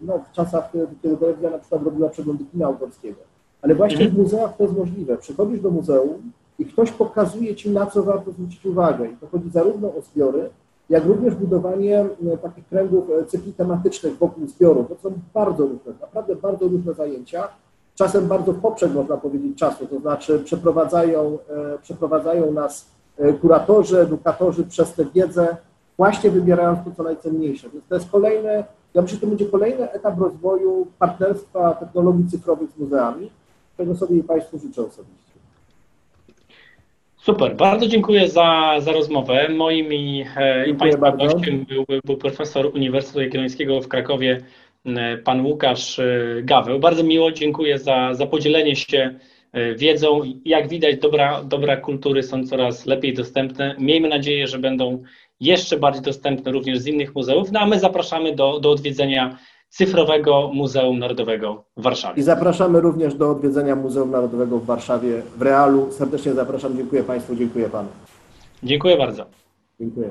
no, 0.00 0.18
w 0.18 0.32
czasach, 0.32 0.72
kiedy 1.02 1.16
telewizja 1.16 1.50
na 1.50 1.58
przykład 1.58 1.82
robiła 1.82 2.08
przeglądy 2.08 2.44
kina 2.52 2.66
autorskiego. 2.66 3.16
Ale 3.62 3.74
właśnie 3.74 4.08
w 4.08 4.18
muzeach 4.18 4.56
to 4.56 4.62
jest 4.62 4.76
możliwe. 4.76 5.18
Przychodzisz 5.18 5.60
do 5.60 5.70
muzeum 5.70 6.32
i 6.58 6.64
ktoś 6.64 6.90
pokazuje 6.90 7.56
ci, 7.56 7.70
na 7.70 7.86
co 7.86 8.02
warto 8.02 8.32
zwrócić 8.32 8.66
uwagę. 8.66 9.06
I 9.08 9.16
to 9.16 9.26
chodzi 9.26 9.50
zarówno 9.50 9.88
o 9.88 10.00
zbiory, 10.00 10.50
jak 10.90 11.04
również 11.04 11.34
budowanie 11.34 12.06
e, 12.32 12.38
takich 12.38 12.66
kręgów 12.66 13.04
e, 13.10 13.24
cykli 13.24 13.52
tematycznych 13.52 14.18
wokół 14.18 14.46
zbiorów. 14.46 14.88
To 14.88 14.96
są 15.08 15.14
bardzo 15.34 15.62
różne, 15.62 15.92
naprawdę 16.00 16.36
bardzo 16.36 16.68
różne 16.68 16.94
zajęcia. 16.94 17.48
Czasem 17.94 18.28
bardzo 18.28 18.54
poprzek, 18.54 18.92
można 18.94 19.16
powiedzieć, 19.16 19.58
czasu, 19.58 19.86
to 19.86 20.00
znaczy 20.00 20.38
przeprowadzają, 20.38 21.38
e, 21.48 21.78
przeprowadzają 21.78 22.52
nas 22.52 22.86
kuratorzy, 23.40 24.00
edukatorzy 24.00 24.64
przez 24.64 24.94
tę 24.94 25.04
wiedzę, 25.14 25.56
właśnie 25.96 26.30
wybierając 26.30 26.78
to, 26.84 26.90
co 26.96 27.02
najcenniejsze. 27.02 27.68
Więc 27.70 27.84
to 27.88 27.94
jest 27.94 28.10
kolejny, 28.10 28.64
ja 28.94 29.02
myślę, 29.02 29.14
że 29.14 29.20
to 29.20 29.26
będzie 29.26 29.46
kolejny 29.46 29.90
etap 29.90 30.20
rozwoju 30.20 30.86
partnerstwa 30.98 31.74
technologii 31.74 32.28
cyfrowych 32.30 32.70
z 32.70 32.78
muzeami, 32.78 33.30
czego 33.80 33.96
sobie 33.96 34.18
i 34.18 34.22
Państwu 34.22 34.58
życzę 34.58 34.82
osobiście. 34.82 35.30
Super, 37.16 37.56
bardzo 37.56 37.86
dziękuję 37.86 38.28
za, 38.28 38.76
za 38.78 38.92
rozmowę. 38.92 39.48
Moim 39.48 39.92
i, 39.92 40.24
e, 40.36 40.68
i 40.68 40.74
Państwa 40.74 41.00
bardzo. 41.00 41.24
gościem 41.24 41.64
był, 41.68 41.84
był 42.04 42.16
profesor 42.16 42.66
Uniwersytetu 42.74 43.20
Jagiellońskiego 43.20 43.80
w 43.80 43.88
Krakowie, 43.88 44.40
pan 45.24 45.46
Łukasz 45.46 45.98
e, 45.98 46.06
Gaweł. 46.42 46.80
Bardzo 46.80 47.02
miło, 47.02 47.32
dziękuję 47.32 47.78
za, 47.78 48.14
za 48.14 48.26
podzielenie 48.26 48.76
się 48.76 49.14
e, 49.52 49.74
wiedzą. 49.74 50.22
Jak 50.44 50.68
widać, 50.68 50.98
dobra, 50.98 51.42
dobra 51.44 51.76
kultury 51.76 52.22
są 52.22 52.46
coraz 52.46 52.86
lepiej 52.86 53.14
dostępne. 53.14 53.74
Miejmy 53.78 54.08
nadzieję, 54.08 54.46
że 54.46 54.58
będą 54.58 55.02
jeszcze 55.40 55.76
bardziej 55.76 56.02
dostępne 56.02 56.52
również 56.52 56.78
z 56.78 56.86
innych 56.86 57.14
muzeów. 57.14 57.52
No 57.52 57.60
a 57.60 57.66
my 57.66 57.78
zapraszamy 57.78 58.34
do, 58.34 58.60
do 58.60 58.70
odwiedzenia 58.70 59.38
Cyfrowego 59.70 60.50
Muzeum 60.54 60.98
Narodowego 60.98 61.64
w 61.76 61.82
Warszawie. 61.82 62.20
I 62.20 62.22
zapraszamy 62.22 62.80
również 62.80 63.14
do 63.14 63.30
odwiedzenia 63.30 63.76
Muzeum 63.76 64.10
Narodowego 64.10 64.58
w 64.58 64.64
Warszawie 64.64 65.22
w 65.36 65.42
realu. 65.42 65.92
Serdecznie 65.92 66.34
zapraszam, 66.34 66.76
dziękuję 66.76 67.02
Państwu, 67.02 67.36
dziękuję 67.36 67.68
Panu. 67.68 67.88
Dziękuję 68.62 68.96
bardzo. 68.96 69.26
Dziękuję. 69.80 70.10